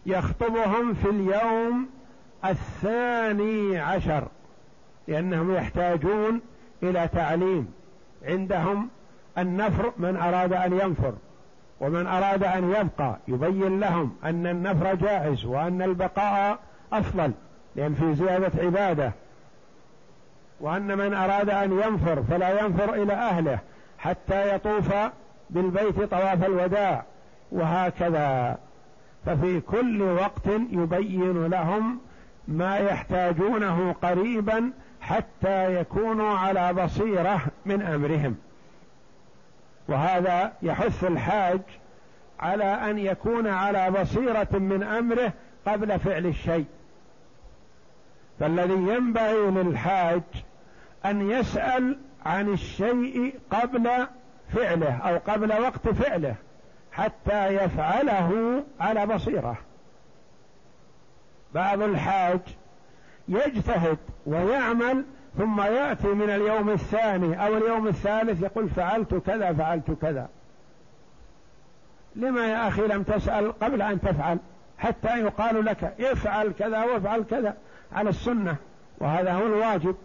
[0.06, 1.90] يخطبهم في اليوم
[2.46, 4.28] الثاني عشر
[5.08, 6.42] لأنهم يحتاجون
[6.84, 7.74] إلى تعليم.
[8.26, 8.90] عندهم
[9.38, 11.14] النفر من أراد أن ينفر
[11.80, 13.18] ومن أراد أن يبقى.
[13.28, 16.60] يبين لهم أن النفر جائز وأن البقاء
[16.94, 17.32] أفضل
[17.76, 19.12] لأن في زيادة عبادة.
[20.62, 23.60] وأن من أراد أن ينفر فلا ينفر إلى أهله
[24.00, 24.94] حتى يطوف
[25.50, 27.04] بالبيت طواف الوداع
[27.52, 28.58] وهكذا.
[29.26, 32.00] ففي كل وقت يبين لهم
[32.48, 34.72] ما يحتاجونه قريبا
[35.02, 38.36] حتى يكونوا على بصيرة من أمرهم.
[39.88, 41.62] وهذا يحث الحاج
[42.40, 45.34] على أن يكون على بصيرة من أمره
[45.68, 46.66] قبل فعل الشيء.
[48.40, 50.22] فالذي ينبغي للحاج
[51.06, 54.08] أن يسأل عن الشيء قبل
[54.54, 56.36] فعله أو قبل وقت فعله
[56.92, 59.58] حتى يفعله على بصيرة.
[61.54, 62.40] بعض الحاج
[63.28, 65.06] يجتهد ويعمل
[65.38, 70.30] ثم يأتي من اليوم الثاني أو اليوم الثالث يقول فعلت كذا فعلت كذا.
[72.16, 74.38] لما يا أخي لم تسأل قبل أن تفعل
[74.78, 77.58] حتى يقال لك افعل كذا وافعل كذا
[77.94, 78.56] على السنة
[78.98, 79.96] وهذا هو الواجب.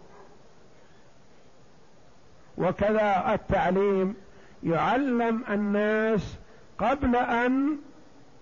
[2.58, 4.14] وكذا التعليم
[4.62, 6.36] يعلم الناس
[6.78, 7.76] قبل أن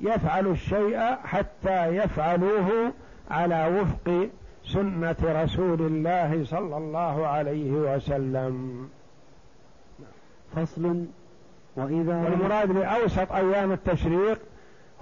[0.01, 2.93] يفعلوا الشيء حتى يفعلوه
[3.31, 4.29] على وفق
[4.65, 8.89] سنة رسول الله صلى الله عليه وسلم.
[10.57, 11.05] فصل.
[11.77, 14.39] وإذا والمراد بأوسط أيام التشريق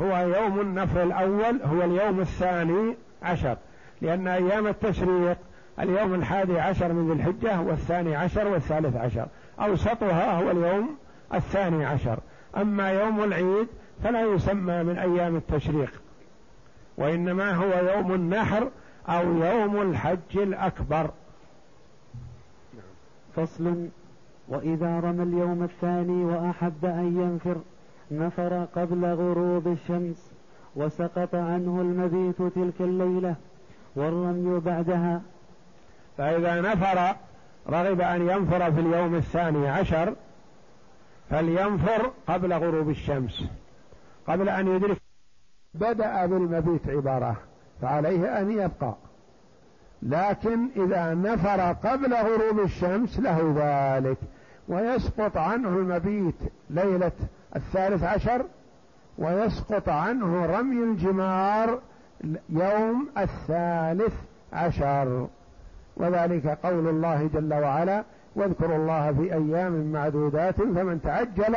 [0.01, 3.57] هو يوم النفر الأول هو اليوم الثاني عشر.
[4.03, 5.37] لأن أيام التشريق
[5.81, 9.27] اليوم الحادي عشر من ذي الحجة والثاني عشر والثالث عشر.
[9.61, 10.97] أوسطها هو اليوم
[11.35, 12.19] الثاني عشر.
[12.57, 13.69] أما يوم العيد
[14.05, 16.03] فلا يسمى من أيام التشريق
[16.97, 18.69] وإنما هو يوم النحر
[19.09, 21.11] أو يوم الحج الأكبر.
[23.37, 23.89] فصل
[24.49, 27.57] وإذا رمى اليوم الثاني وأحب أن ينفر
[28.11, 30.33] نفر قبل غروب الشمس
[30.77, 33.37] وسقط عنه المبيت تلك الليلة
[33.97, 35.23] والرمي بعدها
[36.19, 37.17] فإذا نفر
[37.69, 40.15] رغب أن ينفر في اليوم الثاني عشر
[41.31, 43.45] فلينفر قبل غروب الشمس
[44.27, 44.97] قبل أن يدرك.
[45.75, 47.37] بدأ بالمبيت عبارة
[47.83, 48.95] فعليه أن يبقى.
[50.03, 54.19] لكن إذا نفر قبل غروب الشمس له ذلك
[54.69, 56.39] ويسقط عنه المبيت
[56.71, 57.13] ليلة
[57.57, 58.45] الثالث عشر
[59.19, 61.81] ويسقط عنه رمي الجمار
[62.49, 64.15] يوم الثالث
[64.53, 65.29] عشر.
[65.97, 68.05] وذلك قول الله جل وعلا
[68.37, 71.57] واذكروا الله في أيام معدودات فمن تعجل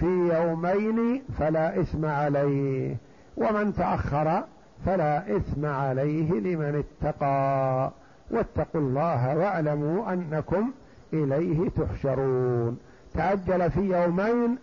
[0.00, 2.96] في يومين فلا إثم عليه
[3.36, 4.42] ومن تأخر
[4.86, 7.90] فلا إثم عليه لمن اتقى
[8.30, 10.70] واتقوا الله واعلموا أنكم
[11.12, 12.78] إليه تحشرون.
[13.14, 14.58] تعجل في يومين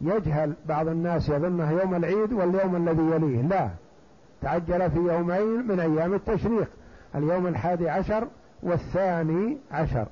[0.00, 3.42] يجهل بعض الناس يظنه يوم العيد واليوم الذي يليه.
[3.42, 3.68] لا
[4.42, 6.68] تعجل في يومين من أيام التشريق.
[7.14, 8.28] اليوم الحادي عشر
[8.62, 10.06] والثاني عشر.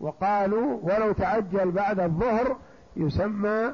[0.00, 2.56] وقالوا ولو تعجل بعد الظهر
[2.96, 3.72] يسمى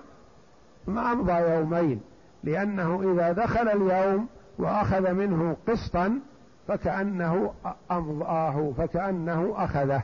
[0.87, 2.01] ما أمضى يومين
[2.45, 4.27] لأنه إذا دخل اليوم
[4.59, 6.21] وأخذ منه قسطا
[6.69, 7.53] فكأنه
[7.91, 10.03] أمضاه فكأنه أخذه.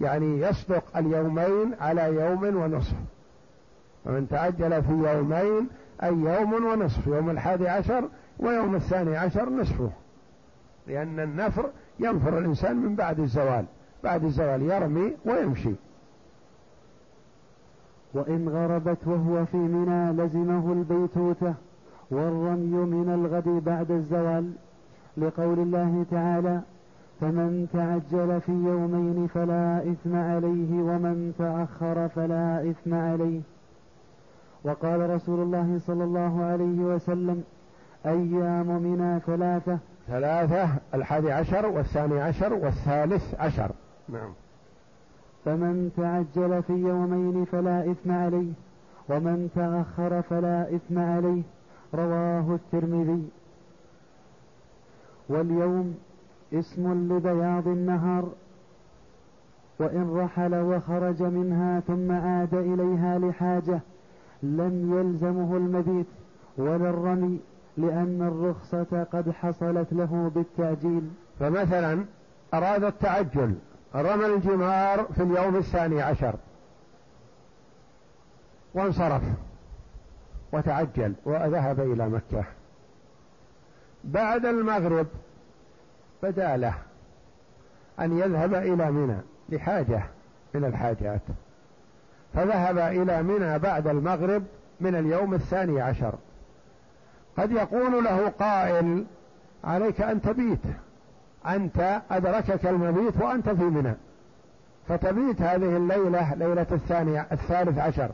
[0.00, 2.96] يعني يصدق اليومين على يوم ونصف.
[4.06, 5.68] ومن تعجل في يومين
[6.02, 9.90] أي يوم ونصف يوم الحادي عشر ويوم الثاني عشر نصفه.
[10.86, 13.64] لأن النفر ينفر الإنسان من بعد الزوال
[14.04, 15.74] بعد الزوال يرمي ويمشي.
[18.14, 21.54] وإن غربت وهو في منى لزمه البيتوتة
[22.10, 24.52] والرمي من الغد بعد الزوال.
[25.16, 26.60] لقول الله تعالى
[27.20, 33.40] فمن تعجل في يومين فلا إثم عليه ومن تأخر فلا إثم عليه.
[34.64, 37.44] وقال رسول الله صلى الله عليه وسلم
[38.06, 39.78] أيام منى ثلاثة
[40.08, 43.70] ثلاثة الحادي عشر والثاني عشر والثالث عشر.
[44.08, 44.32] نعم.
[45.44, 48.52] فمن تعجل في يومين فلا إثم عليه
[49.08, 51.42] ومن تأخر فلا إثم عليه
[51.94, 53.28] رواه الترمذي.
[55.28, 55.94] واليوم
[56.52, 58.28] اسم لبياض النهار
[59.78, 63.80] وإن رحل وخرج منها ثم عاد إليها لحاجة
[64.42, 66.06] لم يلزمه المبيت
[66.58, 67.40] ولا الرمي.
[67.76, 71.10] لأن الرخصة قد حصلت له بالتعجيل.
[71.40, 72.04] فمثلا
[72.54, 73.54] أراد التعجل
[73.94, 76.34] رمى الجمار في اليوم الثاني عشر.
[78.74, 79.22] وانصرف
[80.52, 82.44] وتعجل وذهب إلى مكة.
[84.04, 85.06] بعد المغرب
[86.22, 86.74] بدأ له
[88.00, 90.02] أن يذهب إلى منى لحاجة
[90.54, 91.20] من الحاجات.
[92.34, 94.42] فذهب إلى منى بعد المغرب
[94.80, 96.14] من اليوم الثاني عشر.
[97.38, 99.04] قد يقول له قائل
[99.64, 100.58] عليك أن تبيت.
[101.46, 103.94] أنت أدركك المبيت وأنت في منى.
[104.88, 108.10] فتبيت هذه الليلة ليلة الثانية الثالث عشر.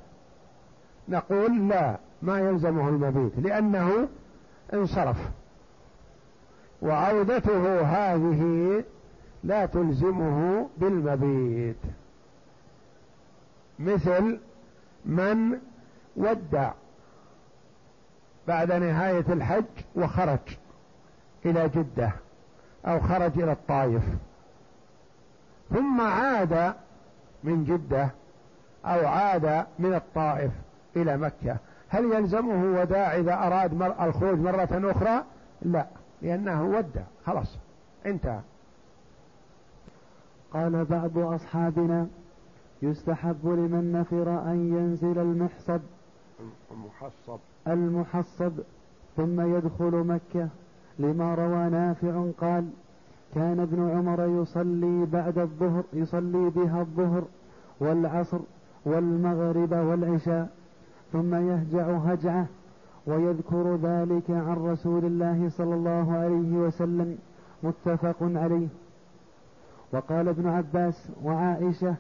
[1.09, 4.09] نقول لا ما يلزمه المبيت لأنه
[4.75, 5.17] انصرف.
[6.83, 8.85] وعودته هذه
[9.45, 11.77] لا تلزمه بالمبيت.
[13.79, 14.39] مثل
[15.05, 15.59] من
[16.17, 16.71] ودع
[18.49, 19.65] بعد نهاية الحج
[19.97, 20.39] وخرج
[21.47, 22.13] إلى جدة
[22.87, 24.03] أو خرج إلى الطائف.
[25.71, 26.75] ثم عاد
[27.45, 28.11] من جدة
[28.85, 30.51] أو عاد من الطائف
[30.97, 31.57] إلى مكة.
[31.89, 35.25] هل يلزمه وداع إذا أراد مر الخروج مرة أخرى؟
[35.63, 35.87] لا
[36.23, 37.57] لأنه ودع خلاص
[38.07, 38.41] انتهى.
[40.53, 42.07] قال بعض أصحابنا
[42.83, 45.81] يستحب لمن نفر أن ينزل المحصب.
[46.71, 47.39] المحصب.
[47.69, 48.53] المحصب
[49.17, 50.49] ثم يدخل مكة
[50.99, 52.69] لما روى نافع قال
[53.35, 57.23] كان ابن عمر يصلي بعد الظهر يصلي بها الظهر
[57.81, 58.39] والعصر
[58.85, 60.49] والمغرب والعشاء
[61.13, 62.47] ثم يهجع هجعة
[63.07, 67.19] ويذكر ذلك عن رسول الله صلى الله عليه وسلم
[67.63, 68.69] متفق عليه.
[69.93, 71.95] وقال ابن عباس وعائشة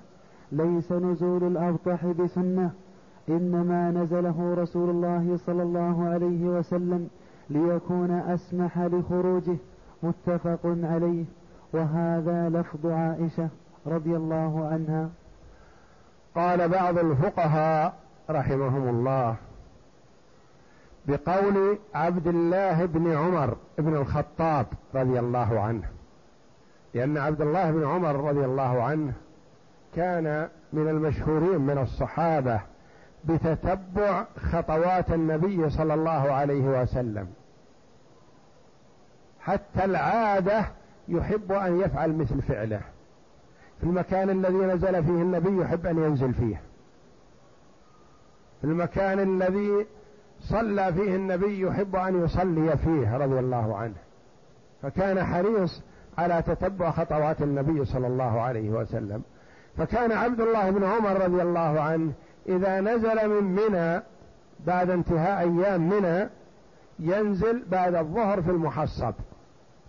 [0.52, 2.70] ليس نزول الأبطح بسنة.
[3.30, 7.08] إنما نزله رسول الله صلى الله عليه وسلم
[7.50, 9.56] ليكون أسمح لخروجه
[10.02, 11.24] متفق عليه.
[11.72, 13.48] وهذا لفظ عائشة
[13.86, 15.08] رضي الله عنها.
[16.34, 17.94] قال بعض الفقهاء
[18.30, 19.36] رحمهم الله
[21.08, 25.82] بقول عبد الله بن عمر بن الخطاب رضي الله عنه
[26.94, 29.12] لأن عبد الله بن عمر رضي الله عنه
[29.96, 32.60] كان من المشهورين من الصحابة
[33.24, 37.28] بتتبع خطوات النبي صلى الله عليه وسلم.
[39.40, 40.64] حتى العادة
[41.08, 42.80] يحب أن يفعل مثل فعله.
[43.80, 46.60] في المكان الذي نزل فيه النبي يحب أن ينزل فيه.
[48.60, 49.86] في المكان الذي
[50.40, 53.94] صلى فيه النبي يحب أن يصلي فيه رضي الله عنه.
[54.82, 55.82] فكان حريص
[56.18, 59.22] على تتبع خطوات النبي صلى الله عليه وسلم.
[59.76, 62.12] فكان عبد الله بن عمر رضي الله عنه
[62.48, 64.02] إذا نزل من منى
[64.66, 66.28] بعد انتهاء أيام منى
[66.98, 69.14] ينزل بعد الظهر في المحصب.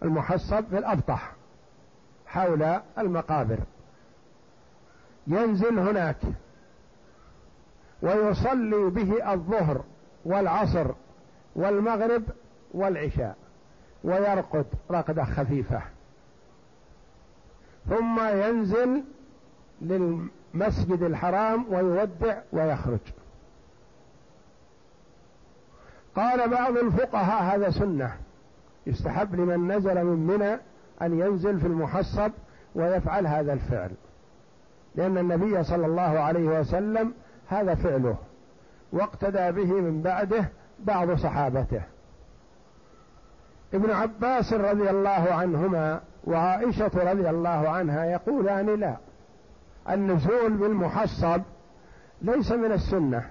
[0.03, 1.31] المحصب في الأبطح
[2.25, 3.59] حول المقابر.
[5.27, 6.17] ينزل هناك
[8.01, 9.83] ويصلي به الظهر
[10.25, 10.87] والعصر
[11.55, 12.23] والمغرب
[12.73, 13.35] والعشاء
[14.03, 15.81] ويرقد رقدة خفيفة.
[17.89, 19.03] ثم ينزل
[20.53, 22.99] للمسجد الحرام ويودع ويخرج.
[26.15, 28.15] قال بعض الفقهاء هذا سنة.
[28.87, 30.53] يستحب لمن نزل من منى
[31.01, 32.31] أن ينزل في المحصب
[32.75, 33.91] ويفعل هذا الفعل.
[34.95, 37.13] لأن النبي صلى الله عليه وسلم
[37.47, 38.15] هذا فعله.
[38.93, 40.49] واقتدى به من بعده
[40.79, 41.81] بعض صحابته.
[43.73, 48.95] ابن عباس رضي الله عنهما وعائشة رضي الله عنها يقولان لا.
[49.91, 51.41] النزول بالمحصب
[52.21, 53.29] ليس من السنة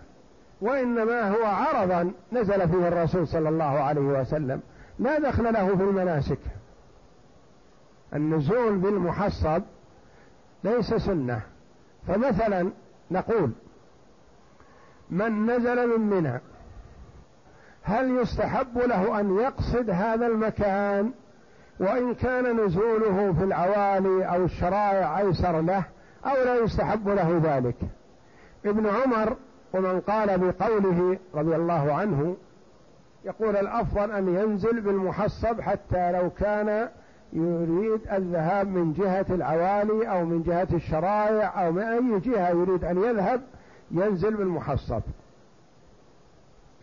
[0.61, 4.61] وإنما هو عرضا نزل فيه الرسول صلى الله عليه وسلم.
[4.99, 6.39] لا دخل له في المناسك.
[8.15, 9.63] النزول بالمحصب
[10.65, 11.41] ليس سنة.
[12.07, 12.71] فمثلا
[13.11, 13.51] نقول
[15.11, 16.41] من نزل من منى
[17.83, 21.13] هل يستحب له أن يقصد هذا المكان؟
[21.81, 25.85] وإن كان نزوله في العوالي أو الشرائع أيسر له
[26.27, 27.77] أو لا يستحب له ذلك.
[28.67, 29.37] ابن عمر
[29.73, 32.37] ومن قال بقوله رضي الله عنه
[33.25, 36.89] يقول الأفضل أن ينزل بالمحصب حتى لو كان
[37.33, 43.05] يريد الذهاب من جهة العوالي أو من جهة الشرائع أو من أي جهة يريد أن
[43.05, 43.41] يذهب
[43.91, 45.03] ينزل بالمحصب.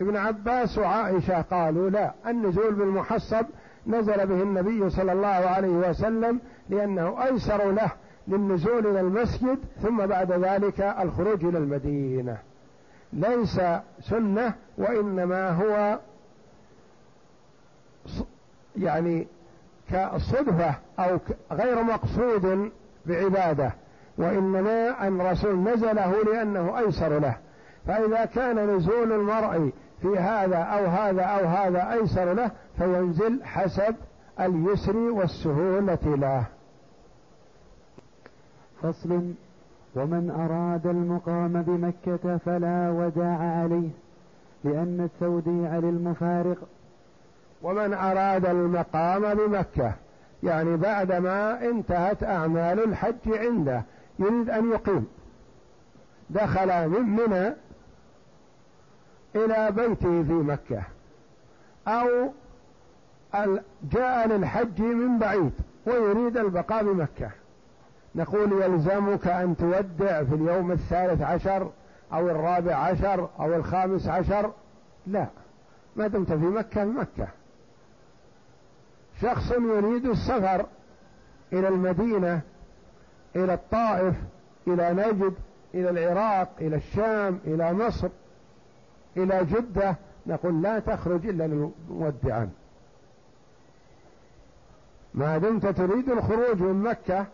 [0.00, 3.46] ابن عباس وعائشة قالوا لا النزول بالمحصب
[3.86, 7.90] نزل به النبي صلى الله عليه وسلم لأنه أيسر له
[8.28, 12.38] للنزول إلى المسجد ثم بعد ذلك الخروج إلى المدينة.
[13.12, 13.60] ليس
[14.00, 15.98] سنة وإنما هو
[18.76, 19.26] يعني
[19.90, 21.18] كصدفة أو
[21.52, 22.70] غير مقصود
[23.06, 23.72] بعبادة.
[24.18, 27.36] وإنما أن الرسول نزله لأنه أيسر له.
[27.86, 29.70] فإذا كان نزول المرء
[30.02, 33.94] في هذا أو هذا أو هذا أيسر له فينزل حسب
[34.40, 36.57] اليسر والسهولة له.
[38.82, 39.34] فصل
[39.94, 43.90] ومن أراد المقام بمكة فلا وداع عليه
[44.64, 46.58] لأن التوديع للمفارق
[47.62, 49.92] ومن أراد المقام بمكة
[50.42, 53.82] يعني بعدما انتهت أعمال الحج عنده
[54.18, 55.06] يريد أن يقيم.
[56.30, 57.54] دخل من منى
[59.36, 60.82] إلى بيته في مكة
[61.88, 62.08] أو
[63.92, 65.52] جاء للحج من بعيد
[65.86, 67.30] ويريد البقاء بمكة.
[68.14, 71.70] نقول يلزمك أن تودع في اليوم الثالث عشر
[72.12, 74.52] أو الرابع عشر أو الخامس عشر.
[75.06, 75.26] لا
[75.96, 77.28] ما دمت في مكة في مكة.
[79.20, 80.66] شخص يريد السفر
[81.52, 82.40] إلى المدينة
[83.36, 84.14] إلى الطائف
[84.66, 85.34] إلى نجد
[85.74, 88.08] إلى العراق إلى الشام إلى مصر
[89.16, 89.96] إلى جدة
[90.26, 92.50] نقول لا تخرج إلا مودعا
[95.14, 97.26] ما دمت تريد الخروج من مكة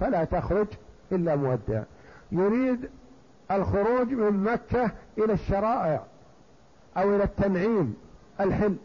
[0.00, 0.66] فلا تخرج
[1.12, 1.82] إلا مودع.
[2.32, 2.88] يريد
[3.50, 6.02] الخروج من مكة إلى الشرائع
[6.96, 7.94] أو إلى التنعيم
[8.40, 8.76] الحل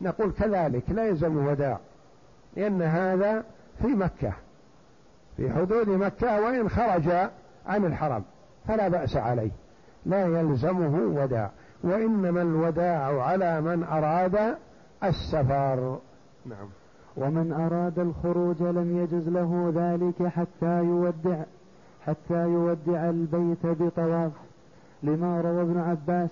[0.00, 1.78] نقول كذلك لا يلزم وداع
[2.56, 3.44] لأن هذا
[3.82, 4.32] في مكة
[5.36, 7.08] في حدود مكة وإن خرج
[7.66, 8.24] عن الحرم
[8.68, 9.50] فلا بأس عليه.
[10.06, 11.50] لا يلزمه وداع
[11.82, 14.56] وإنما الوداع على من أراد
[15.04, 15.98] السفر.
[16.46, 16.68] نعم.
[17.16, 21.42] ومن أراد الخروج لم يجز له ذلك حتى يودع
[22.06, 24.32] حتى يودع البيت بطواف.
[25.02, 26.30] لما روى ابن عباس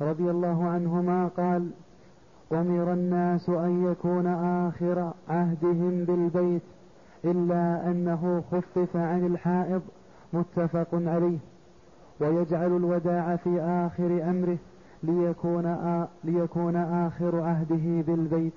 [0.00, 1.70] رضي الله عنهما قال
[2.52, 6.62] أمر الناس أن يكون آخر عهدهم بالبيت
[7.24, 9.82] إلا أنه خفف عن الحائض.
[10.32, 11.38] متفق عليه.
[12.20, 14.58] ويجعل الوداع في آخر أمره
[16.24, 18.52] ليكون, آخر عهده بالبيت.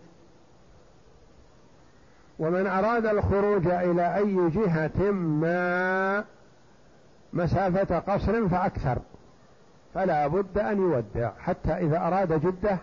[2.40, 6.24] ومن أراد الخروج إلى أي جهة ما
[7.34, 8.98] مسافة قصر فأكثر.
[9.94, 11.32] فلا بد أن يودع.
[11.40, 12.78] حتى إذا أراد جدة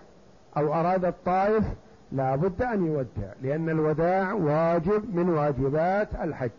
[0.56, 1.64] أو أراد الطائف
[2.12, 6.50] لا بد أن يودع لأن الوداع واجب من واجبات الحج.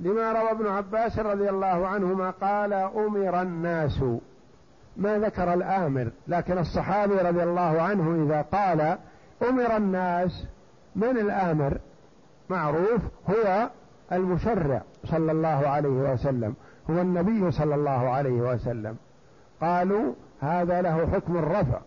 [0.00, 4.02] لما روى ابن عباس رضي الله عنهما قال أمر الناس.
[4.96, 8.98] ما ذكر الآمر لكن الصحابي رضي الله عنه إذا قال
[9.48, 10.44] أمر الناس
[10.96, 11.78] من الآمر؟
[12.50, 13.70] معروف هو
[14.12, 16.54] المشرع صلى الله عليه وسلم
[16.90, 18.96] هو النبي صلى الله عليه وسلم.
[19.60, 21.78] قالوا هذا له حكم الرفع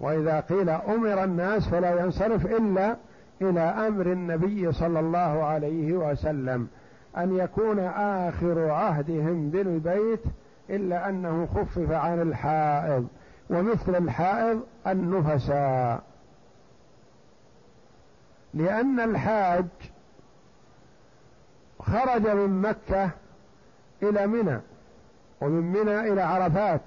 [0.00, 2.96] وإذا قيل أمر الناس فلا ينصرف إلا
[3.42, 6.68] إلى أمر النبي صلى الله عليه وسلم
[7.16, 10.20] أن يكون آخر عهدهم بالبيت
[10.70, 13.06] إلا أنه خفف عن الحائض
[13.50, 16.02] ومثل الحائض النفساء.
[18.54, 19.66] لأن الحاج
[21.80, 23.10] خرج من مكة
[24.02, 24.60] إلى منى
[25.40, 26.80] ومن منى إلى عرفات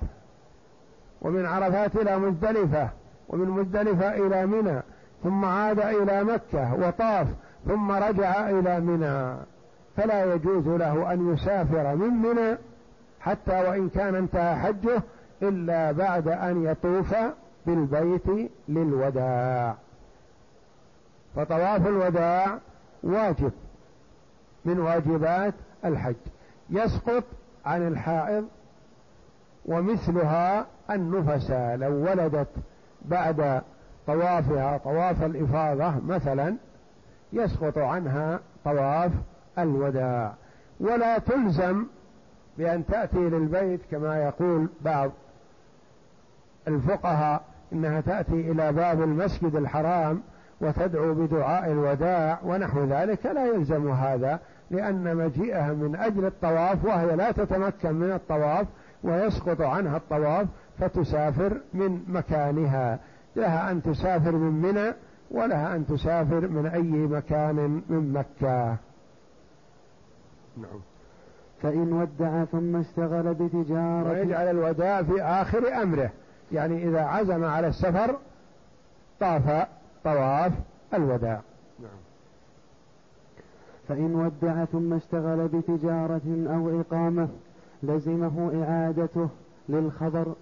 [1.21, 2.89] ومن عرفات إلى مزدلفة
[3.29, 4.81] ومن مزدلفة إلى منى
[5.23, 7.27] ثم عاد إلى مكة وطاف
[7.67, 9.35] ثم رجع إلى منى.
[9.97, 12.57] فلا يجوز له أن يسافر من منى
[13.19, 15.01] حتى وإن كان انتهى حجه
[15.41, 17.15] إلا بعد أن يطوف
[17.65, 19.75] بالبيت للوداع.
[21.35, 22.57] فطواف الوداع
[23.03, 23.51] واجب
[24.65, 25.53] من واجبات
[25.85, 26.15] الحج.
[26.69, 27.23] يسقط
[27.65, 28.47] عن الحائض
[29.65, 32.47] ومثلها النفساء لو ولدت
[33.01, 33.61] بعد
[34.07, 36.55] طوافها طواف الإفاضة مثلا
[37.33, 39.11] يسقط عنها طواف
[39.59, 40.33] الوداع.
[40.79, 41.85] ولا تلزم
[42.57, 45.11] بأن تأتي للبيت كما يقول بعض
[46.67, 47.41] الفقهاء
[47.73, 50.21] إنها تأتي إلى باب المسجد الحرام
[50.61, 54.39] وتدعو بدعاء الوداع ونحو ذلك لا يلزم هذا
[54.71, 58.67] لأن مجيئها من أجل الطواف وهي لا تتمكن من الطواف
[59.03, 60.47] ويسقط عنها الطواف
[60.79, 62.99] فتسافر من مكانها.
[63.35, 64.93] لها أن تسافر من منى
[65.31, 68.75] ولها أن تسافر من أي مكان من مكة.
[70.57, 70.79] نعم.
[71.61, 74.09] فإن ودع ثم اشتغل بتجارة.
[74.09, 76.09] ويجعل الوداع في آخر أمره.
[76.51, 78.15] يعني إذا عزم على السفر
[79.19, 79.67] طاف
[80.05, 80.53] طواف
[80.93, 81.41] الوداع.
[81.79, 81.99] نعم.
[83.87, 87.27] فإن ودع ثم اشتغل بتجارة أو إقامة
[87.83, 89.29] لزمه إعادته
[89.69, 90.33] للخبر.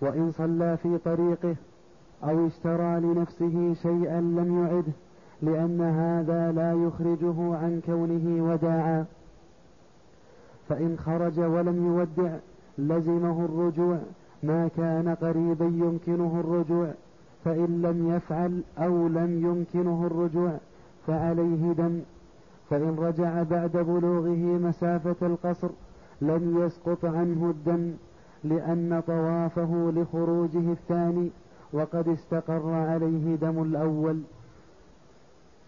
[0.00, 1.56] وإن صلى في طريقه
[2.24, 4.92] أو اشترى لنفسه شيئا لم يعده
[5.42, 9.04] لأن هذا لا يخرجه عن كونه وداعا.
[10.68, 12.36] فإن خرج ولم يودع
[12.78, 13.98] لزمه الرجوع
[14.42, 16.90] ما كان قريبا يمكنه الرجوع.
[17.44, 20.52] فإن لم يفعل أو لم يمكنه الرجوع
[21.06, 22.00] فعليه دم.
[22.70, 25.68] فإن رجع بعد بلوغه مسافة القصر
[26.20, 27.92] لم يسقط عنه الدم
[28.44, 31.30] لأن طوافه لخروجه الثاني
[31.72, 34.22] وقد استقر عليه دم الأول.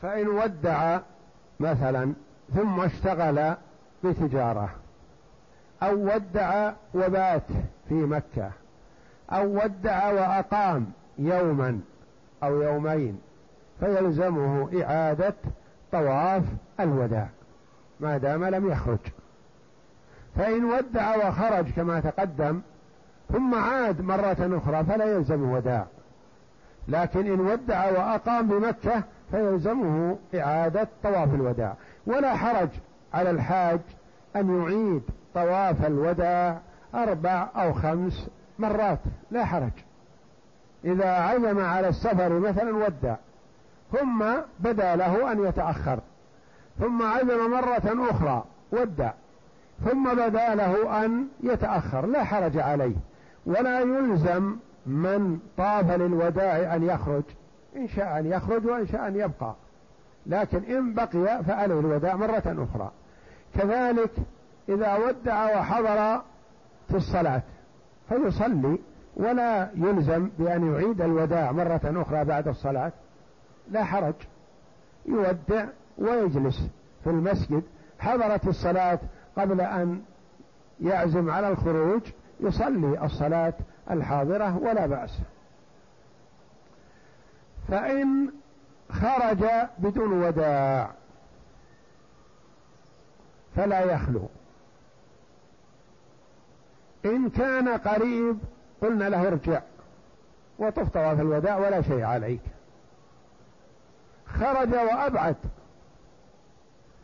[0.02, 0.98] فإن ودع
[1.60, 2.12] مثلا
[2.54, 3.54] ثم اشتغل
[4.04, 4.70] بتجارة
[5.82, 7.46] أو ودع وبات
[7.88, 8.50] في مكة
[9.30, 10.86] أو ودع وأقام
[11.26, 11.80] يوما
[12.42, 13.20] أو يومين
[13.80, 15.34] فيلزمه إعادة
[15.92, 16.42] طواف
[16.80, 17.28] الوداع
[18.00, 18.98] ما دام لم يخرج.
[20.36, 22.60] فإن ودع وخرج كما تقدم
[23.32, 25.86] ثم عاد مرة أخرى فلا يلزم وداع.
[26.88, 31.74] لكن إن ودع وأقام بمكة فيلزمه إعادة طواف الوداع.
[32.06, 32.68] ولا حرج
[33.14, 33.80] على الحاج
[34.36, 35.02] أن يعيد
[35.34, 36.60] طواف الوداع
[36.94, 38.98] أربع أو خمس مرات
[39.30, 39.72] لا حرج.
[40.84, 43.16] إذا عزم على السفر مثلا ودع
[43.92, 44.24] ثم
[44.58, 45.98] بدا له أن يتأخر
[46.80, 49.10] ثم عزم مرة أخرى ودع
[49.84, 52.96] ثم بدا له أن يتأخر لا حرج عليه
[53.46, 54.56] ولا يلزم
[54.86, 57.22] من طاف للوداع أن يخرج
[57.76, 59.54] إن شاء أن يخرج وإن شاء أن يبقى
[60.26, 62.90] لكن إن بقي فعليه الوداع مرة أخرى.
[63.54, 64.10] كذلك
[64.68, 66.22] إذا ودع وحضر
[66.88, 67.42] في الصلاة
[68.08, 68.78] فيصلي
[69.16, 72.92] ولا يلزم بأن يعيد الوداع مرة أخرى بعد الصلاة.
[73.70, 74.14] لا حرج.
[75.06, 75.66] يودع
[75.98, 76.68] ويجلس
[77.04, 77.62] في المسجد.
[77.98, 78.98] حضرت الصلاة
[79.36, 80.02] قبل أن
[80.80, 82.02] يعزم على الخروج
[82.40, 83.54] يصلي الصلاة
[83.90, 85.18] الحاضرة ولا بأس.
[87.68, 88.30] فإن
[88.90, 89.44] خرج
[89.78, 90.90] بدون وداع
[93.56, 94.28] فلا يخلو.
[97.04, 98.38] إن كان قريب
[98.82, 99.60] قلنا له ارجع
[100.58, 102.40] وطف طواف الوداع ولا شيء عليك.
[104.26, 105.36] خرج وأبعد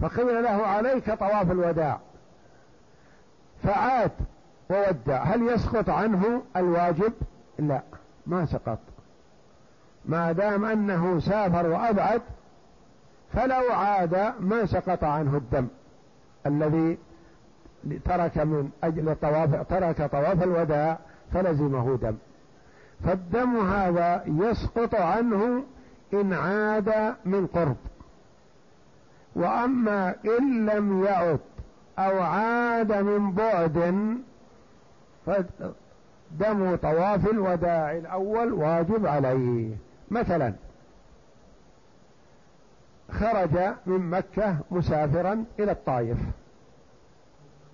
[0.00, 1.98] فقيل له عليك طواف الوداع.
[3.62, 4.10] فعاد
[4.70, 7.12] وودع هل يسقط عنه الواجب؟
[7.58, 7.80] لا
[8.26, 8.78] ما سقط.
[10.04, 12.22] ما دام أنه سافر وأبعد
[13.32, 15.68] فلو عاد ما سقط عنه الدم
[16.46, 16.98] الذي
[18.04, 20.98] ترك من أجل طواف ترك طواف الوداع.
[21.32, 22.16] فلزمه دم.
[23.04, 25.64] فالدم هذا يسقط عنه
[26.14, 27.76] إن عاد من قرب.
[29.36, 31.40] وأما إن لم يعد
[31.98, 33.94] أو عاد من بعد
[35.26, 39.76] فدم طواف الوداع الأول واجب عليه.
[40.10, 40.52] مثلا
[43.10, 46.18] خرج من مكة مسافرا إلى الطائف.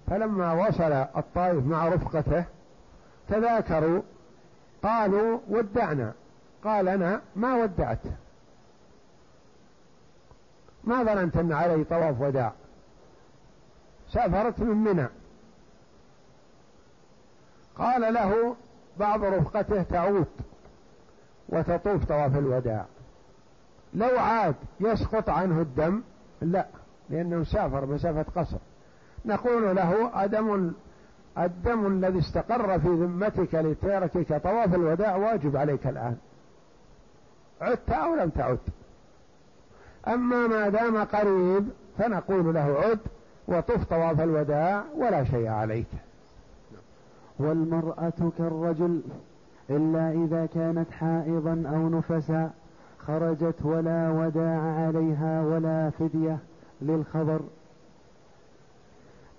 [0.06, 2.44] فلما وصل الطائف مع رفقته
[3.28, 4.02] تذاكروا
[4.82, 6.12] قالوا ودعنا.
[6.64, 7.98] قال أنا ما ودعت.
[10.84, 12.52] ما ظننت أن علي طواف وداع.
[14.12, 15.08] سافرت من منى.
[17.78, 18.56] قال له
[18.98, 20.26] بعض رفقته تعود
[21.48, 22.84] وتطوف طواف الوداع.
[23.94, 26.02] لو عاد يسقط عنه الدم؟
[26.42, 26.66] لا
[27.10, 28.58] لأنه سافر مسافة قصر.
[29.24, 30.72] نقول له أدم
[31.38, 36.16] الدم الذي استقر في ذمتك لتركك طواف الوداع واجب عليك الآن.
[37.60, 38.58] عدت أو لم تعد.
[40.08, 41.68] أما ما دام قريب
[41.98, 42.98] فنقول له عد
[43.48, 45.86] وطف طواف الوداع ولا شيء عليك.
[47.38, 49.02] والمرأة كالرجل
[49.70, 52.50] إلا إذا كانت حائضا أو نفسا
[53.06, 56.38] خرجت ولا وداع عليها ولا فدية
[56.82, 57.40] للخبر.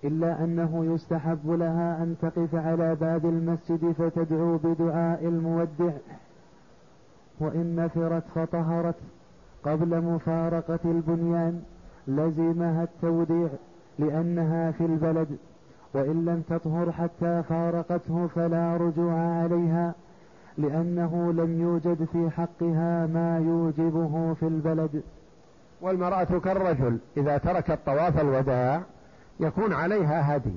[0.07, 5.93] إلا أنه يستحب لها أن تقف على باب المسجد فتدعو بدعاء المودع.
[7.39, 8.95] وإن نفرت فطهرت
[9.63, 11.61] قبل مفارقة البنيان
[12.07, 13.49] لزمها التوديع
[13.99, 15.27] لأنها في البلد
[15.93, 19.93] وإن لم تطهر حتى فارقته فلا رجوع عليها
[20.57, 25.03] لأنه لم يوجد في حقها ما يوجبه في البلد.
[25.81, 28.81] والمرأة كالرجل إذا تركت طواف الوداع
[29.39, 30.55] يكون عليها هدي.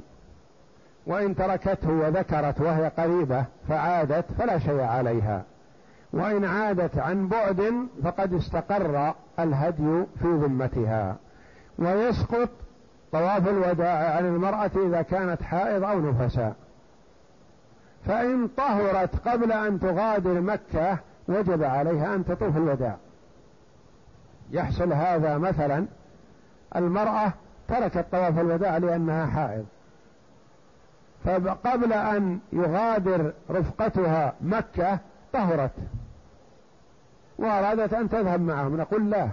[1.06, 5.42] وإن تركته وذكرت وهي قريبة فعادت فلا شيء عليها.
[6.12, 11.16] وإن عادت عن بعد فقد استقر الهدي في ذمتها.
[11.78, 12.48] ويسقط
[13.12, 16.54] طواف الوداع عن المرأة إذا كانت حائض أو نفساء.
[18.06, 20.98] فإن طهرت قبل أن تغادر مكة
[21.28, 22.96] وجب عليها أن تطوف الوداع.
[24.50, 25.86] يحصل هذا مثلا
[26.76, 27.32] المرأة
[27.68, 29.64] تركت طواف الوداع لأنها حائض.
[31.24, 34.98] فقبل أن يغادر رفقتها مكة
[35.32, 35.70] طهرت.
[37.38, 38.76] وأرادت أن تذهب معهم.
[38.76, 39.28] نقول لا.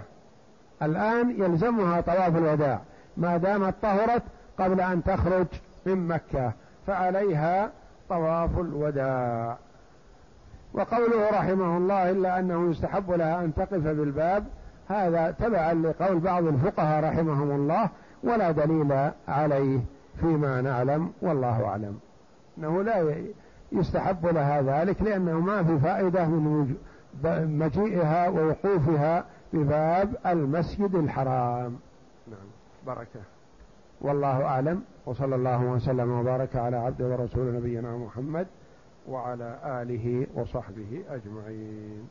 [0.82, 2.80] الآن يلزمها طواف الوداع.
[3.16, 4.22] ما دامت طهرت
[4.58, 5.46] قبل أن تخرج
[5.86, 6.52] من مكة
[6.86, 7.70] فعليها
[8.08, 9.56] طواف الوداع.
[10.74, 14.44] وقوله رحمه الله إلا أنه يستحب لها أن تقف بالباب
[14.88, 17.88] هذا تبعا لقول بعض الفقهاء رحمهم الله
[18.26, 19.80] ولا دليل عليه
[20.20, 21.98] فيما نعلم والله أعلم.
[22.58, 23.14] أنه لا
[23.72, 26.76] يستحب لها ذلك لأنه ما في فائدة من
[27.58, 31.76] مجيئها ووقوفها بباب المسجد الحرام.
[32.30, 32.46] نعم.
[32.86, 33.20] بركة
[34.00, 34.82] والله أعلم.
[35.06, 38.46] وصلى الله وسلم وبارك على عبد ورسول نبينا محمد
[39.08, 42.08] وعلى آله وصحبه أجمعين.